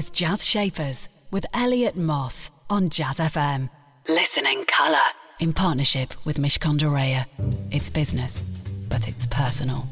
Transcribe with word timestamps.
is 0.00 0.10
Jazz 0.10 0.46
Shapers 0.46 1.10
with 1.30 1.44
Elliot 1.52 1.94
Moss 1.94 2.50
on 2.70 2.88
Jazz 2.88 3.16
FM. 3.16 3.68
Listen 4.08 4.46
in 4.46 4.64
colour 4.64 4.96
in 5.40 5.52
partnership 5.52 6.14
with 6.24 6.38
Mishcon 6.38 6.78
de 6.78 6.86
Reya. 6.86 7.26
It's 7.70 7.90
business, 7.90 8.42
but 8.88 9.06
it's 9.06 9.26
personal. 9.26 9.86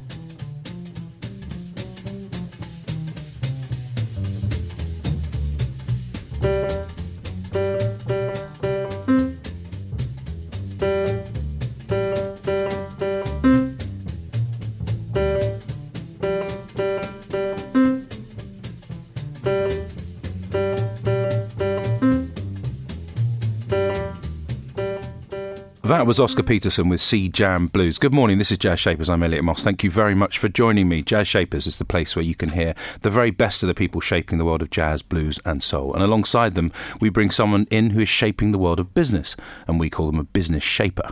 That 25.89 26.07
was 26.07 26.21
Oscar 26.21 26.43
Peterson 26.43 26.91
with 26.91 27.01
C 27.01 27.31
Jam 27.31 27.67
Blues. 27.67 27.99
Good 27.99 28.13
morning, 28.13 28.37
this 28.37 28.53
is 28.53 28.59
Jazz 28.59 28.79
Shapers. 28.79 29.09
I'm 29.09 29.23
Elliot 29.23 29.43
Moss. 29.43 29.65
Thank 29.65 29.83
you 29.83 29.91
very 29.91 30.15
much 30.15 30.37
for 30.37 30.51
joining 30.51 30.87
me. 30.87 31.01
Jazz 31.01 31.27
Shapers 31.27 31.67
is 31.67 31.79
the 31.79 31.87
place 31.87 32.15
where 32.15 32.27
you 32.27 32.35
can 32.35 32.51
hear 32.51 32.75
the 33.01 33.09
very 33.09 33.31
best 33.31 33.63
of 33.63 33.69
the 33.69 33.75
people 33.75 34.03
shaping 34.03 34.37
the 34.37 34.45
world 34.45 34.61
of 34.61 34.69
jazz, 34.69 35.03
blues, 35.03 35.41
and 35.47 35.63
soul. 35.63 35.95
And 35.95 36.03
alongside 36.03 36.57
them, 36.57 36.73
we 37.01 37.09
bring 37.09 37.31
someone 37.31 37.67
in 37.71 37.89
who 37.89 38.01
is 38.03 38.09
shaping 38.11 38.53
the 38.53 38.59
world 38.59 38.81
of 38.81 38.93
business, 38.93 39.35
and 39.67 39.81
we 39.81 39.89
call 39.89 40.09
them 40.09 40.21
a 40.21 40.25
business 40.25 40.63
shaper. 40.63 41.09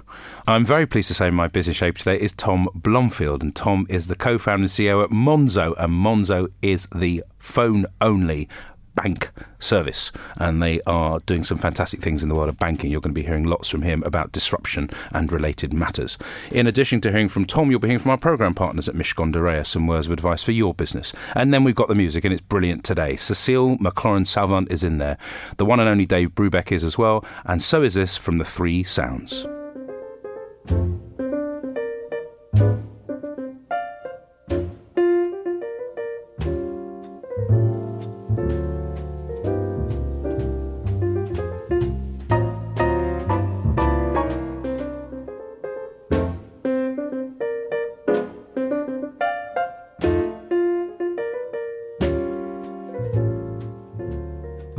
I'm 0.47 0.67
very 0.67 0.87
pleased 0.87 1.09
to 1.09 1.15
say 1.15 1.31
my 1.31 1.49
business 1.49 1.79
shaper 1.79 1.99
today 1.99 2.21
is 2.21 2.35
Tom 2.35 2.69
Blomfield, 2.75 3.43
and 3.43 3.57
Tom 3.57 3.87
is 3.89 4.09
the 4.09 4.15
co 4.15 4.37
founder 4.37 4.65
and 4.65 4.71
CEO 4.71 5.03
at 5.03 5.09
Monzo, 5.09 5.75
and 5.79 5.91
Monzo 5.91 6.53
is 6.61 6.87
the 6.95 7.25
phone 7.39 7.87
only 8.03 8.47
bank 8.97 9.31
service, 9.61 10.11
and 10.39 10.63
they 10.63 10.81
are 10.83 11.21
doing 11.21 11.45
some 11.45 11.59
fantastic 11.59 12.01
things 12.01 12.23
in 12.23 12.29
the 12.29 12.35
world 12.35 12.49
of 12.49 12.59
banking. 12.59 12.91
You're 12.91 13.01
going 13.01 13.15
to 13.15 13.21
be 13.21 13.27
hearing 13.27 13.45
lots 13.45 13.69
from 13.69 13.83
him 13.83 14.03
about 14.03 14.33
disruption 14.33 14.91
and 15.13 15.31
related 15.31 15.73
matters. 15.73 16.19
In 16.51 16.67
addition 16.67 17.01
to 17.03 17.11
hearing 17.11 17.29
from 17.29 17.45
Tom, 17.45 17.71
you'll 17.71 17.79
be 17.79 17.89
hearing 17.89 18.01
from 18.01 18.11
our 18.11 18.19
program 18.19 18.55
partners 18.55 18.89
at 18.89 18.97
Mishcon 18.97 19.33
de 19.33 19.65
some 19.65 19.87
words 19.87 20.07
of 20.07 20.13
advice 20.13 20.43
for 20.43 20.53
your 20.53 20.75
business. 20.75 21.13
And 21.35 21.55
then 21.55 21.63
we've 21.63 21.75
got 21.75 21.89
the 21.89 21.95
music, 21.95 22.25
and 22.25 22.33
it's 22.33 22.43
brilliant 22.43 22.85
today. 22.85 23.17
Cecile 23.17 23.79
McLorin 23.79 24.27
Salvant 24.27 24.71
is 24.73 24.83
in 24.83 24.99
there. 24.99 25.19
The 25.59 25.67
one 25.67 25.79
and 25.79 25.89
only 25.89 26.07
Dave 26.07 26.35
Brubeck 26.35 26.73
is 26.73 26.83
as 26.83 26.99
well, 26.99 27.25
and 27.45 27.63
so 27.63 27.83
is 27.83 27.95
this 27.95 28.17
from 28.17 28.39
the 28.39 28.45
Three 28.45 28.83
Sounds. 28.83 29.47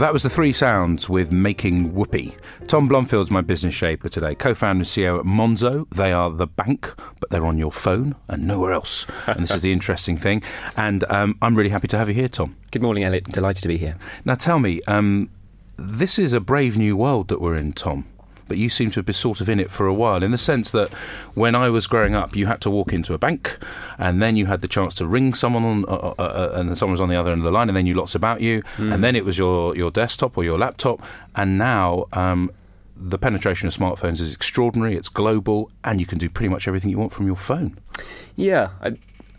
That 0.08 0.14
was 0.14 0.24
the 0.24 0.30
three 0.30 0.54
sounds 0.54 1.10
with 1.10 1.34
Making 1.34 1.94
Whoopee. 1.94 2.34
Tom 2.68 2.88
Blomfield's 2.88 3.30
my 3.30 3.42
business 3.42 3.76
shaper 3.76 4.08
today, 4.08 4.36
co 4.36 4.54
founder 4.54 4.84
and 4.84 4.88
CEO 4.88 5.20
at 5.20 5.26
Monzo. 5.26 5.86
They 5.90 6.14
are 6.14 6.32
the 6.32 6.48
bank, 6.48 6.94
but 7.20 7.30
they're 7.30 7.46
on 7.46 7.58
your 7.58 7.74
phone 7.74 8.16
and 8.30 8.48
nowhere 8.48 8.72
else. 8.72 9.06
And 9.26 9.42
this 9.42 9.52
is 9.52 9.64
the 9.64 9.72
interesting 9.74 10.16
thing. 10.16 10.44
And 10.78 11.04
um, 11.10 11.38
I'm 11.42 11.56
really 11.56 11.72
happy 11.72 11.90
to 11.90 11.98
have 11.98 12.08
you 12.08 12.16
here, 12.16 12.30
Tom. 12.30 12.56
Good 12.72 12.84
morning, 12.84 13.04
Elliot. 13.04 13.26
Delighted 13.26 13.64
to 13.64 13.68
be 13.68 13.78
here. 13.78 13.98
Now, 14.24 14.36
tell 14.36 14.60
me, 14.60 14.80
um, 14.88 15.30
this 15.76 16.18
is 16.18 16.32
a 16.32 16.40
brave 16.40 16.78
new 16.78 16.96
world 16.96 17.28
that 17.28 17.42
we're 17.42 17.58
in, 17.58 17.74
Tom 17.74 18.06
but 18.48 18.58
you 18.58 18.70
seem 18.70 18.92
to 18.92 19.00
have 19.00 19.06
been 19.06 19.14
sort 19.14 19.42
of 19.42 19.50
in 19.50 19.60
it 19.60 19.72
for 19.72 19.88
a 19.88 19.94
while, 19.94 20.24
in 20.24 20.32
the 20.32 20.38
sense 20.38 20.72
that 20.72 20.94
when 21.34 21.56
I 21.56 21.70
was 21.70 21.88
growing 21.88 22.16
up, 22.16 22.36
you 22.36 22.46
had 22.48 22.62
to 22.62 22.70
walk 22.70 22.94
into 22.94 23.14
a 23.14 23.18
bank, 23.18 23.58
and 23.98 24.22
then 24.22 24.36
you 24.36 24.46
had 24.48 24.62
the 24.62 24.68
chance 24.68 24.94
to 24.96 25.08
ring 25.08 25.34
someone 25.34 25.64
on, 25.64 25.86
uh, 25.86 26.14
uh, 26.18 26.22
uh 26.22 26.52
and 26.56 26.78
someone 26.78 26.94
was 26.94 27.02
on 27.02 27.10
the 27.10 27.16
other 27.16 27.32
end 27.32 27.40
of 27.40 27.46
the 27.46 27.52
line, 27.52 27.70
and 27.70 27.76
then 27.76 27.86
you 27.86 27.94
lots 27.94 28.16
about 28.16 28.42
you, 28.42 28.62
mm. 28.78 28.94
and 28.94 29.04
then 29.04 29.16
it 29.16 29.26
was 29.26 29.38
your 29.38 29.76
your 29.76 29.92
desktop 29.92 30.38
or 30.38 30.44
your 30.44 30.58
laptop, 30.58 31.02
and 31.36 31.58
now. 31.58 32.06
Um, 32.14 32.52
the 33.00 33.20
penetration 33.20 33.68
of 33.68 33.76
smartphones 33.76 34.20
is 34.20 34.34
extraordinary. 34.34 34.96
It's 34.96 35.08
global, 35.08 35.70
and 35.84 36.00
you 36.00 36.08
can 36.08 36.18
do 36.18 36.32
pretty 36.32 36.50
much 36.50 36.68
everything 36.68 36.90
you 36.90 36.98
want 36.98 37.12
from 37.12 37.28
your 37.28 37.36
phone. 37.36 37.78
Yeah, 38.36 38.70
I, 38.82 38.98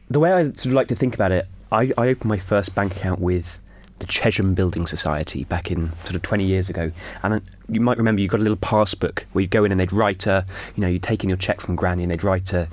the 0.09 0.21
way 0.21 0.33
I 0.33 0.45
sort 0.45 0.67
of 0.67 0.75
like 0.75 0.87
to 0.89 0.95
think 0.95 1.13
about 1.13 1.33
it, 1.33 1.49
I, 1.73 1.93
I 1.99 2.09
opened 2.09 2.27
my 2.27 2.39
first 2.39 2.75
bank 2.77 2.97
account 2.97 3.21
with 3.21 3.59
the 3.99 4.07
Chesham 4.07 4.55
Building 4.55 4.87
Society 4.87 5.45
back 5.45 5.71
in 5.71 5.93
sort 6.05 6.15
of 6.15 6.23
20 6.23 6.45
years 6.45 6.69
ago. 6.69 6.93
And 7.23 7.43
you 7.69 7.81
might 7.81 7.99
remember 7.99 8.21
you 8.21 8.29
got 8.29 8.41
a 8.41 8.43
little 8.43 8.56
passbook 8.56 9.27
where 9.33 9.43
you'd 9.43 9.51
go 9.51 9.65
in 9.65 9.71
and 9.73 9.81
they'd 9.81 9.93
write 9.93 10.27
a, 10.27 10.45
you 10.75 10.81
know, 10.81 10.89
you'd 10.89 11.03
take 11.03 11.23
in 11.23 11.29
your 11.29 11.37
check 11.37 11.61
from 11.61 11.77
Granny 11.77 12.03
and 12.03 12.11
they'd 12.11 12.25
write 12.25 12.53
a, 12.53 12.69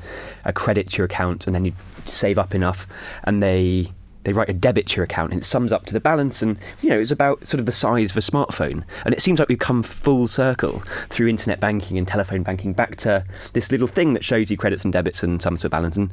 a 0.45 0.53
credit 0.53 0.89
to 0.91 0.97
your 0.97 1.05
account 1.05 1.47
and 1.47 1.55
then 1.55 1.65
you'd 1.65 1.75
save 2.05 2.37
up 2.37 2.55
enough. 2.55 2.87
And 3.23 3.43
they 3.43 3.91
they 4.25 4.33
write 4.33 4.49
a 4.49 4.53
debit 4.53 4.87
to 4.87 4.97
your 4.97 5.05
account 5.05 5.31
and 5.31 5.41
it 5.41 5.45
sums 5.45 5.71
up 5.71 5.85
to 5.85 5.93
the 5.93 5.99
balance 5.99 6.41
and 6.41 6.57
you 6.81 6.89
know 6.89 6.99
it's 6.99 7.11
about 7.11 7.47
sort 7.47 7.59
of 7.59 7.65
the 7.65 7.71
size 7.71 8.11
of 8.11 8.17
a 8.17 8.19
smartphone. 8.19 8.83
And 9.05 9.13
it 9.13 9.21
seems 9.21 9.39
like 9.39 9.47
we've 9.47 9.57
come 9.57 9.81
full 9.81 10.27
circle 10.27 10.83
through 11.09 11.27
internet 11.27 11.59
banking 11.59 11.97
and 11.97 12.07
telephone 12.07 12.43
banking 12.43 12.73
back 12.73 12.97
to 12.97 13.23
this 13.53 13.71
little 13.71 13.87
thing 13.87 14.13
that 14.13 14.23
shows 14.23 14.49
you 14.51 14.57
credits 14.57 14.83
and 14.83 14.91
debits 14.91 15.23
and 15.23 15.41
sums 15.41 15.61
to 15.61 15.67
a 15.67 15.69
balance 15.69 15.95
and 15.95 16.11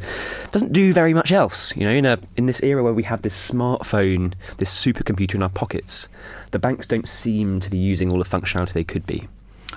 doesn't 0.53 0.73
do 0.73 0.93
very 0.93 1.13
much 1.15 1.33
else. 1.33 1.77
You 1.77 1.85
know 1.85 1.93
in 1.93 2.07
a 2.07 2.19
in 2.37 2.47
this 2.47 2.63
era 2.63 2.83
where 2.83 2.95
we 2.95 3.03
have 3.05 3.23
this 3.23 3.51
smartphone 3.51 4.35
this 4.59 4.73
supercomputer 4.73 5.35
in 5.35 5.43
our 5.43 5.49
pockets 5.49 6.09
the 6.53 6.59
banks 6.59 6.87
don't 6.87 7.09
seem 7.09 7.61
to 7.61 7.71
be 7.71 7.79
using 7.79 8.13
all 8.13 8.19
the 8.19 8.25
functionality 8.25 8.73
they 8.73 8.85
could 8.85 9.07
be 9.07 9.29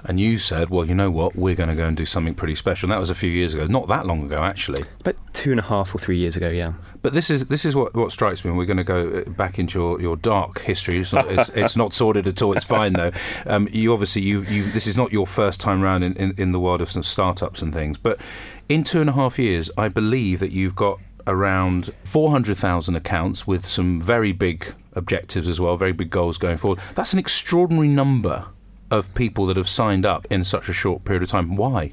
and 0.08 0.20
you 0.20 0.38
said, 0.38 0.70
well, 0.70 0.86
you 0.86 0.94
know 0.94 1.10
what, 1.10 1.36
we're 1.36 1.56
going 1.56 1.70
to 1.70 1.76
go 1.76 1.88
and 1.88 1.98
do 1.98 2.06
something 2.06 2.36
pretty 2.36 2.54
special. 2.56 2.88
And 2.88 2.92
that 2.92 3.00
was 3.00 3.10
a 3.10 3.16
few 3.16 3.30
years 3.30 3.56
ago, 3.56 3.66
not 3.66 3.88
that 3.88 4.06
long 4.06 4.24
ago, 4.24 4.44
actually. 4.44 4.86
About 5.00 5.16
two 5.34 5.50
and 5.52 5.60
a 5.60 5.64
half 5.64 5.96
or 5.96 5.98
three 5.98 6.18
years 6.18 6.36
ago, 6.36 6.50
yeah. 6.50 6.74
But 7.02 7.14
this 7.14 7.30
is 7.30 7.48
this 7.48 7.66
is 7.66 7.76
what, 7.76 7.94
what 7.96 8.12
strikes 8.12 8.46
me. 8.46 8.52
We're 8.52 8.66
going 8.66 8.78
to 8.78 8.84
go 8.84 9.24
uh, 9.26 9.30
back 9.32 9.60
into 9.60 9.80
your, 9.80 10.02
your 10.02 10.16
dark 10.16 10.62
history. 10.62 11.00
It's 11.00 11.14
not, 11.14 11.32
it's, 11.32 11.50
it's 11.50 11.76
not 11.76 11.94
sordid 11.94 12.28
at 12.28 12.42
all. 12.42 12.54
It's 12.54 12.66
fine 12.66 12.94
though. 12.94 13.12
Um, 13.48 13.68
you 13.72 13.94
obviously 13.94 14.24
you 14.24 14.42
you 14.42 14.72
this 14.72 14.88
is 14.88 14.98
not 14.98 15.12
your 15.12 15.28
first 15.28 15.60
time 15.60 15.82
round 15.82 16.04
in, 16.04 16.14
in, 16.14 16.34
in 16.38 16.52
the 16.52 16.60
world 16.60 16.82
of 16.82 16.90
some 16.90 17.04
startups 17.04 17.62
and 17.62 17.72
things. 17.74 17.98
But 17.98 18.20
in 18.70 18.84
two 18.84 19.02
and 19.02 19.10
a 19.10 19.14
half 19.14 19.38
years, 19.38 19.70
I 19.78 19.88
believe 19.88 20.40
that 20.40 20.52
you've 20.52 20.76
got 20.76 21.00
around 21.28 21.92
400,000 22.04 22.96
accounts 22.96 23.46
with 23.46 23.68
some 23.68 24.02
very 24.02 24.32
big 24.32 24.74
objectives 24.94 25.48
as 25.48 25.60
well, 25.60 25.78
very 25.78 25.92
big 25.92 26.10
goals 26.10 26.38
going 26.38 26.58
forward. 26.58 26.80
That's 26.96 27.14
an 27.14 27.20
extraordinary 27.20 27.88
number 27.88 28.46
of 28.92 29.14
people 29.16 29.46
that 29.48 29.58
have 29.58 29.70
signed 29.70 30.06
up 30.06 30.28
in 30.30 30.44
such 30.44 30.70
a 30.70 30.74
short 30.74 31.06
period 31.06 31.24
of 31.24 31.30
time. 31.30 31.56
Why? 31.56 31.92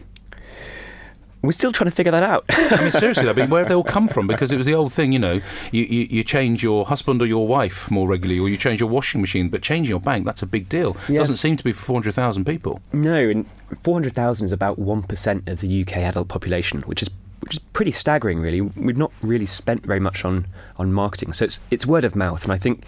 We're 1.43 1.51
still 1.53 1.73
trying 1.73 1.91
to 1.91 1.97
figure 1.97 2.13
that 2.13 2.23
out. 2.23 2.45
I 2.51 2.81
mean, 2.81 2.91
seriously, 2.93 3.29
I 3.29 3.33
mean, 3.33 3.51
where 3.51 3.63
have 3.63 3.69
they 3.69 3.75
all 3.75 3.83
come 3.83 4.07
from? 4.07 4.27
Because 4.33 4.53
it 4.53 4.57
was 4.57 4.67
the 4.67 4.75
old 4.75 4.93
thing, 4.93 5.13
you 5.13 5.19
know, 5.19 5.41
you, 5.73 5.83
you, 5.83 6.07
you, 6.09 6.25
change 6.25 6.63
your 6.63 6.87
husband 6.87 7.21
or 7.21 7.27
your 7.27 7.47
wife 7.47 7.91
more 7.91 8.09
regularly, 8.09 8.41
or 8.41 8.49
you 8.49 8.57
change 8.57 8.81
your 8.81 8.89
washing 8.89 9.21
machine, 9.21 9.49
but 9.49 9.61
changing 9.61 9.91
your 9.91 10.01
bank, 10.01 10.25
that's 10.25 10.43
a 10.43 10.47
big 10.47 10.69
deal. 10.69 10.97
Yeah. 11.09 11.19
Doesn't 11.19 11.37
seem 11.37 11.57
to 11.57 11.65
be 11.65 11.73
for 11.73 11.83
400,000 11.83 12.45
people. 12.45 12.81
No, 12.93 13.29
and 13.29 13.47
400,000 13.83 14.47
is 14.47 14.53
about 14.53 14.79
1% 14.79 15.49
of 15.49 15.61
the 15.61 15.83
UK 15.83 15.97
adult 15.99 16.29
population, 16.29 16.83
which 16.83 17.03
is 17.03 17.11
which 17.41 17.55
is 17.55 17.59
pretty 17.59 17.91
staggering, 17.91 18.41
really. 18.41 18.61
We've 18.61 18.97
not 18.97 19.13
really 19.21 19.47
spent 19.47 19.85
very 19.85 19.99
much 19.99 20.25
on, 20.25 20.47
on 20.77 20.93
marketing. 20.93 21.33
So 21.33 21.45
it's, 21.45 21.59
it's 21.73 21.85
word 21.85 22.05
of 22.05 22.15
mouth. 22.15 22.45
And 22.45 22.53
I 22.53 22.57
think 22.57 22.85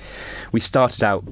we 0.53 0.61
started 0.61 1.03
out 1.03 1.25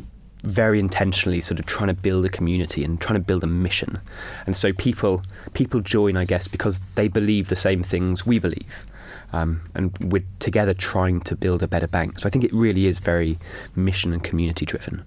very 0.42 0.78
intentionally 0.78 1.40
sort 1.40 1.60
of 1.60 1.66
trying 1.66 1.88
to 1.88 1.94
build 1.94 2.24
a 2.24 2.28
community 2.28 2.84
and 2.84 3.00
trying 3.00 3.18
to 3.18 3.24
build 3.24 3.44
a 3.44 3.46
mission. 3.46 4.00
And 4.46 4.56
so 4.56 4.72
people 4.72 5.22
people 5.52 5.80
join, 5.80 6.16
I 6.16 6.24
guess, 6.24 6.48
because 6.48 6.80
they 6.94 7.08
believe 7.08 7.48
the 7.48 7.56
same 7.56 7.82
things 7.82 8.26
we 8.26 8.38
believe. 8.38 8.86
Um, 9.32 9.62
and 9.74 9.96
we're 9.98 10.24
together 10.40 10.74
trying 10.74 11.20
to 11.22 11.36
build 11.36 11.62
a 11.62 11.68
better 11.68 11.86
bank. 11.86 12.18
So 12.18 12.26
I 12.26 12.30
think 12.30 12.44
it 12.44 12.52
really 12.52 12.86
is 12.86 12.98
very 12.98 13.38
mission 13.74 14.12
and 14.12 14.22
community 14.22 14.66
driven. 14.66 15.04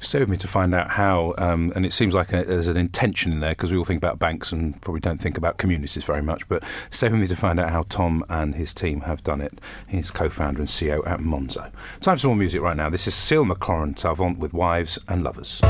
Stay 0.00 0.20
with 0.20 0.28
me 0.28 0.36
to 0.36 0.48
find 0.48 0.74
out 0.74 0.90
how, 0.90 1.34
um, 1.38 1.72
and 1.74 1.84
it 1.84 1.92
seems 1.92 2.14
like 2.14 2.32
a, 2.32 2.44
there's 2.44 2.68
an 2.68 2.76
intention 2.76 3.32
in 3.32 3.40
there 3.40 3.52
because 3.52 3.72
we 3.72 3.78
all 3.78 3.84
think 3.84 3.98
about 3.98 4.18
banks 4.18 4.52
and 4.52 4.80
probably 4.82 5.00
don't 5.00 5.20
think 5.20 5.36
about 5.36 5.58
communities 5.58 6.04
very 6.04 6.22
much. 6.22 6.48
But 6.48 6.62
stay 6.90 7.08
with 7.08 7.20
me 7.20 7.26
to 7.26 7.36
find 7.36 7.58
out 7.60 7.70
how 7.70 7.84
Tom 7.88 8.24
and 8.28 8.54
his 8.54 8.72
team 8.72 9.02
have 9.02 9.22
done 9.22 9.40
it. 9.40 9.60
He's 9.86 10.10
co 10.10 10.28
founder 10.28 10.60
and 10.60 10.68
CEO 10.68 11.06
at 11.06 11.20
Monzo. 11.20 11.70
Time 12.00 12.16
for 12.16 12.18
some 12.18 12.28
more 12.28 12.36
music 12.36 12.60
right 12.60 12.76
now. 12.76 12.90
This 12.90 13.06
is 13.06 13.14
Cecile 13.14 13.44
McLorin 13.44 13.98
Salvant 13.98 14.38
with 14.38 14.52
Wives 14.52 14.98
and 15.08 15.22
Lovers. 15.22 15.60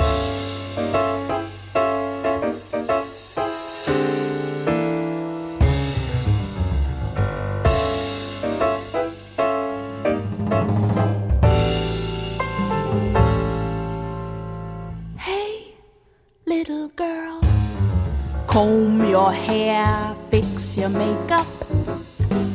Comb 18.57 19.07
your 19.07 19.31
hair, 19.31 20.17
fix 20.31 20.79
your 20.79 20.89
makeup. 20.89 21.47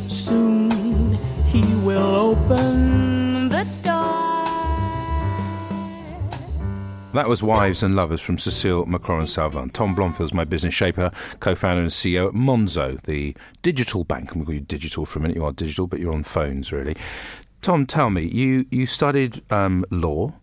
Soon 0.07 1.13
he 1.45 1.61
will 1.75 2.15
open 2.15 3.49
the 3.49 3.67
door. 3.83 4.43
That 7.13 7.27
was 7.29 7.43
Wives 7.43 7.83
and 7.83 7.95
Lovers 7.95 8.19
from 8.19 8.39
Cecile 8.39 8.87
McLorin 8.87 9.27
Salvant. 9.27 9.75
Tom 9.75 9.93
Blomfield's 9.93 10.33
my 10.33 10.43
business 10.43 10.73
shaper, 10.73 11.11
co 11.39 11.53
founder 11.53 11.83
and 11.83 11.91
CEO 11.91 12.29
at 12.29 12.33
Monzo, 12.33 12.99
the 13.03 13.37
digital 13.61 14.03
bank. 14.03 14.31
I'm 14.31 14.37
going 14.37 14.41
to 14.41 14.45
call 14.45 14.55
you 14.55 14.61
digital 14.61 15.05
for 15.05 15.19
a 15.19 15.21
minute. 15.21 15.37
You 15.37 15.45
are 15.45 15.51
digital, 15.51 15.85
but 15.85 15.99
you're 15.99 16.15
on 16.15 16.23
phones, 16.23 16.71
really. 16.71 16.97
Tom, 17.61 17.85
tell 17.85 18.09
me, 18.09 18.23
you, 18.23 18.65
you 18.71 18.87
studied 18.87 19.43
um, 19.51 19.85
law. 19.91 20.33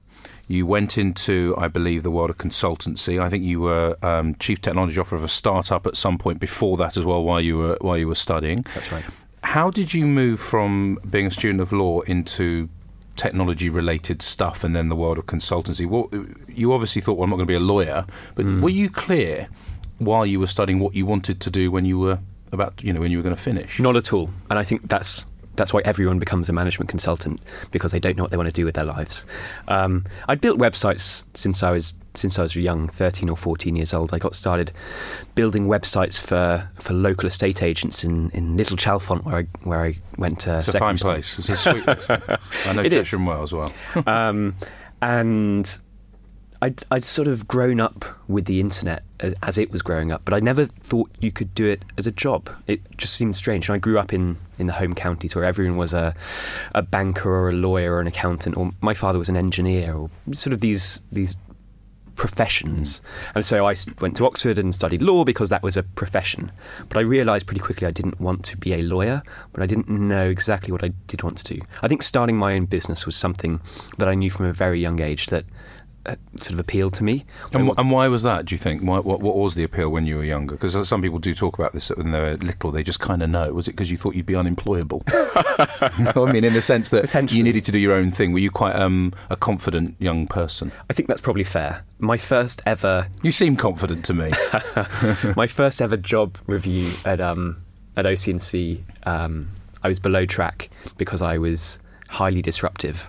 You 0.49 0.67
went 0.67 0.99
into, 0.99 1.55
I 1.59 1.69
believe, 1.69 2.03
the 2.03 2.11
world 2.11 2.31
of 2.31 2.39
consultancy. 2.39 3.21
I 3.21 3.29
think 3.29 3.45
you 3.45 3.61
were 3.61 3.97
um, 4.03 4.35
chief 4.37 4.61
technology 4.61 4.99
officer 4.99 5.17
of 5.17 5.25
a 5.25 5.29
startup 5.29 5.87
at 5.87 5.97
some 5.97 6.19
point 6.19 6.41
before 6.41 6.77
that 6.79 6.97
as 6.97 7.05
well, 7.05 7.23
while 7.23 7.41
you 7.41 7.59
were 7.59 7.79
while 7.81 7.99
you 7.99 8.09
were 8.09 8.15
studying. 8.15 8.65
That's 8.75 8.91
right. 8.91 9.05
How 9.43 9.71
did 9.71 9.95
you 9.95 10.07
move 10.07 10.41
from 10.41 10.99
being 11.09 11.27
a 11.27 11.31
student 11.31 11.61
of 11.61 11.73
law 11.73 12.01
into 12.01 12.69
technology 13.19 13.69
related 13.69 14.23
stuff 14.23 14.65
and 14.65 14.75
then 14.75 14.89
the 14.89 14.97
world 14.97 15.19
of 15.19 15.27
consultancy. 15.27 15.85
What 15.85 16.09
you 16.49 16.73
obviously 16.73 17.03
thought, 17.03 17.19
well, 17.19 17.25
I'm 17.25 17.31
not 17.31 17.37
going 17.37 17.49
to 17.49 17.51
be 17.51 17.57
a 17.57 17.61
lawyer, 17.61 18.07
but 18.35 18.47
mm. 18.47 18.63
were 18.63 18.71
you 18.71 18.89
clear 18.89 19.49
while 19.99 20.25
you 20.25 20.41
were 20.41 20.47
studying 20.47 20.79
what 20.79 20.95
you 20.95 21.05
wanted 21.05 21.41
to 21.41 21.51
do 21.51 21.71
when 21.71 21.85
you 21.85 21.99
were 21.99 22.21
about, 22.53 22.83
you 22.83 22.93
know, 22.93 23.01
when 23.01 23.11
you 23.11 23.19
were 23.19 23.23
going 23.23 23.35
to 23.35 23.43
finish? 23.43 23.81
Not 23.81 23.97
at 23.97 24.13
all. 24.13 24.31
And 24.49 24.59
I 24.59 24.63
think 24.63 24.89
that's 24.89 25.27
that's 25.59 25.73
why 25.73 25.83
everyone 25.85 26.19
becomes 26.19 26.49
a 26.49 26.53
management 26.53 26.89
consultant 26.89 27.41
because 27.71 27.93
they 27.93 28.01
don't 28.01 28.17
know 28.17 28.23
what 28.23 28.31
they 28.31 28.37
want 28.37 28.47
to 28.47 28.53
do 28.53 28.65
with 28.65 28.75
their 28.75 28.85
lives. 28.85 29.27
Um, 29.69 30.07
I'd 30.29 30.41
built 30.41 30.59
websites 30.59 31.25
since 31.35 31.63
I 31.63 31.71
was 31.71 31.95
since 32.15 32.39
I 32.39 32.43
was 32.43 32.57
young, 32.57 32.89
13 32.89 33.29
or 33.29 33.37
14 33.37 33.77
years 33.77 33.95
old. 33.95 34.13
I 34.13 34.19
got 34.19 34.35
started 34.35 34.73
building 35.35 35.67
websites 35.67 36.19
for, 36.19 36.69
for 36.75 36.93
local 36.93 37.29
estate 37.29 37.63
agents 37.63 38.03
in, 38.03 38.31
in 38.31 38.57
Little 38.57 38.77
Chalfont, 38.77 39.25
where 39.25 39.37
I 39.37 39.43
where 39.63 39.85
I 39.85 39.99
went 40.17 40.41
to. 40.41 40.59
It's 40.59 40.69
a 40.69 40.79
fine 40.79 40.99
school. 40.99 41.13
place. 41.13 41.39
It's 41.39 41.49
a 41.49 41.57
sweet. 41.57 41.85
I 42.67 42.73
know 42.73 42.89
Cheshire 42.89 43.23
well 43.23 43.43
as 43.43 43.53
well. 43.53 43.73
um, 44.07 44.57
and 45.01 45.79
I'd, 46.61 46.83
I'd 46.91 47.05
sort 47.05 47.29
of 47.29 47.47
grown 47.47 47.79
up 47.79 48.05
with 48.27 48.47
the 48.47 48.59
internet 48.59 49.05
as, 49.21 49.35
as, 49.43 49.59
it 49.59 49.71
was 49.71 49.83
growing 49.83 50.11
up, 50.11 50.23
but 50.25 50.35
I 50.35 50.41
never 50.41 50.67
thought 50.67 51.11
you 51.21 51.31
could 51.31 51.55
do 51.55 51.67
it 51.67 51.85
as 51.97 52.07
a 52.07 52.11
job. 52.11 52.51
It 52.67 52.81
just 52.97 53.15
seemed 53.15 53.37
strange. 53.37 53.69
And 53.69 53.77
I 53.77 53.79
grew 53.79 53.99
up 53.99 54.13
in, 54.13 54.39
in 54.59 54.67
the 54.67 54.73
home 54.75 54.95
counties 54.95 55.35
where 55.35 55.45
everyone 55.45 55.77
was 55.77 55.93
a, 55.93 56.15
a 56.75 56.83
banker 56.83 57.31
or 57.31 57.51
a 57.51 57.53
lawyer 57.53 57.95
or 57.95 58.01
an 58.01 58.07
accountant, 58.07 58.57
or 58.57 58.73
my 58.81 58.95
father 58.95 59.19
was 59.19 59.29
an 59.29 59.37
engineer, 59.37 59.95
or 59.95 60.11
sort 60.33 60.53
of 60.53 60.61
these 60.61 61.01
these 61.13 61.37
professions. 62.19 63.01
And 63.35 63.45
so 63.45 63.67
I 63.67 63.77
went 64.01 64.17
to 64.17 64.27
Oxford 64.27 64.59
and 64.59 64.75
studied 64.75 65.01
law 65.01 65.25
because 65.25 65.49
that 65.51 65.63
was 65.63 65.77
a 65.77 65.85
profession. 65.85 66.51
But 66.89 66.99
I 66.99 67.03
realised 67.03 67.47
pretty 67.47 67.61
quickly 67.61 67.87
I 67.87 67.93
didn't 67.93 68.21
want 68.21 68.45
to 68.47 68.57
be 68.57 68.75
a 68.75 68.83
lawyer, 68.83 69.23
but 69.53 69.63
I 69.63 69.67
didn't 69.67 69.89
know 69.89 70.29
exactly 70.29 70.73
what 70.73 70.85
I 70.85 70.89
did 71.07 71.23
want 71.23 71.39
to 71.39 71.55
do. 71.55 71.61
I 71.81 71.89
think 71.89 72.03
starting 72.03 72.37
my 72.37 72.55
own 72.55 72.67
business 72.67 73.07
was 73.07 73.17
something 73.17 73.61
that 73.97 74.09
I 74.09 74.15
knew 74.15 74.31
from 74.31 74.47
a 74.47 74.53
very 74.53 74.81
young 74.81 75.01
age 75.01 75.27
that 75.27 75.45
sort 76.41 76.53
of 76.53 76.61
appealed 76.61 76.95
to 76.95 77.05
me. 77.05 77.25
And, 77.53 77.71
and, 77.77 77.91
why 77.91 78.09
was 78.09 78.23
that? 78.23 78.47
Do 78.47 78.55
you 78.55 78.59
think? 78.59 78.83
Why, 78.83 78.99
what, 78.99 79.21
what, 79.21 79.37
was 79.37 79.55
the 79.55 79.65
appeal 79.65 79.89
when 79.91 80.07
you 80.07 80.17
were 80.17 80.25
younger? 80.25 80.57
Because 80.57 80.89
some 80.89 81.03
people 81.03 81.19
do 81.19 81.35
talk 81.35 81.59
about 81.59 81.73
this 81.73 81.91
when 81.91 82.13
they're 82.13 82.37
little. 82.37 82.71
They 82.71 82.83
just 82.83 83.01
kind 83.01 83.23
of 83.23 83.31
know. 83.31 83.53
Was 83.53 83.69
it 83.69 83.73
because 83.73 83.91
you 83.91 83.97
thought 83.97 84.15
you'd 84.15 84.27
be 84.27 84.35
unemployable? 84.35 85.03
I 85.09 86.31
mean, 86.33 86.45
in 86.45 86.53
the 86.53 86.63
sense 86.63 86.91
that 86.91 87.33
you 87.33 87.43
needed 87.43 87.65
to 87.65 87.73
do 87.73 87.79
your 87.79 87.95
own 87.95 88.11
thing. 88.11 88.33
Were 88.33 88.39
you 88.39 88.51
quite 88.51 88.77
um, 88.77 89.13
a 89.31 89.37
confident 89.37 89.97
young 89.99 90.27
person? 90.27 90.73
I 90.89 90.93
think 90.93 91.09
that's 91.09 91.21
probably 91.21 91.45
fair. 91.45 91.85
My 91.99 92.17
first 92.17 92.63
ever. 92.67 93.09
You 93.23 93.33
seem 93.33 93.57
confident 93.57 94.05
to 94.07 94.15
me. 94.15 94.33
my 95.37 95.47
first 95.47 95.83
ever 95.83 95.97
job 95.97 96.39
review 96.47 96.91
at 97.05 97.21
um, 97.21 97.63
at 97.97 98.07
OC&C. 98.07 98.85
Um, 99.05 99.51
I 99.83 99.89
was 99.89 99.99
below 99.99 100.27
track 100.27 100.71
because 100.97 101.23
I 101.23 101.39
was 101.39 101.79
highly 102.09 102.43
disruptive. 102.43 103.07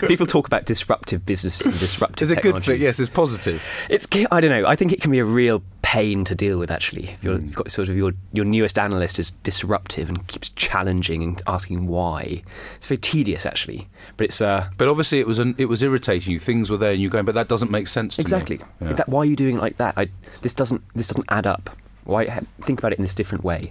People 0.08 0.26
talk 0.26 0.46
about 0.46 0.64
disruptive 0.64 1.24
business 1.24 1.60
and 1.60 1.78
disruptive. 1.78 2.30
Is 2.30 2.36
it 2.36 2.42
good? 2.42 2.64
For, 2.64 2.74
yes, 2.74 2.98
it's 2.98 3.10
positive. 3.10 3.62
It's 3.88 4.06
I 4.30 4.40
don't 4.40 4.50
know. 4.50 4.66
I 4.66 4.74
think 4.74 4.92
it 4.92 5.00
can 5.00 5.10
be 5.10 5.18
a 5.18 5.24
real 5.24 5.62
pain 5.82 6.24
to 6.24 6.34
deal 6.34 6.58
with. 6.58 6.70
Actually, 6.70 7.10
if 7.10 7.22
you 7.22 7.30
have 7.30 7.40
mm. 7.40 7.54
got 7.54 7.70
sort 7.70 7.88
of 7.88 7.96
your 7.96 8.12
your 8.32 8.44
newest 8.44 8.78
analyst 8.78 9.18
is 9.18 9.30
disruptive 9.30 10.08
and 10.08 10.26
keeps 10.26 10.48
challenging 10.50 11.22
and 11.22 11.42
asking 11.46 11.86
why. 11.86 12.42
It's 12.76 12.86
very 12.86 12.98
tedious, 12.98 13.44
actually. 13.46 13.88
But 14.16 14.24
it's. 14.24 14.40
Uh, 14.40 14.70
but 14.78 14.88
obviously, 14.88 15.20
it 15.20 15.26
was 15.26 15.38
an, 15.38 15.54
it 15.58 15.66
was 15.66 15.82
irritating 15.82 16.32
you. 16.32 16.38
Things 16.38 16.70
were 16.70 16.78
there, 16.78 16.92
and 16.92 17.00
you're 17.00 17.10
going, 17.10 17.26
but 17.26 17.34
that 17.34 17.48
doesn't 17.48 17.70
make 17.70 17.88
sense. 17.88 18.16
to 18.16 18.22
exactly. 18.22 18.58
me. 18.58 18.64
Yeah. 18.80 18.90
Exactly. 18.90 19.12
Why 19.12 19.20
are 19.20 19.26
you 19.26 19.36
doing 19.36 19.56
it 19.56 19.60
like 19.60 19.76
that? 19.76 19.94
I, 19.96 20.08
this 20.42 20.54
doesn't 20.54 20.82
this 20.94 21.06
doesn't 21.06 21.26
add 21.28 21.46
up. 21.46 21.70
Why 22.04 22.40
think 22.62 22.78
about 22.78 22.92
it 22.92 22.98
in 22.98 23.04
this 23.04 23.14
different 23.14 23.44
way? 23.44 23.70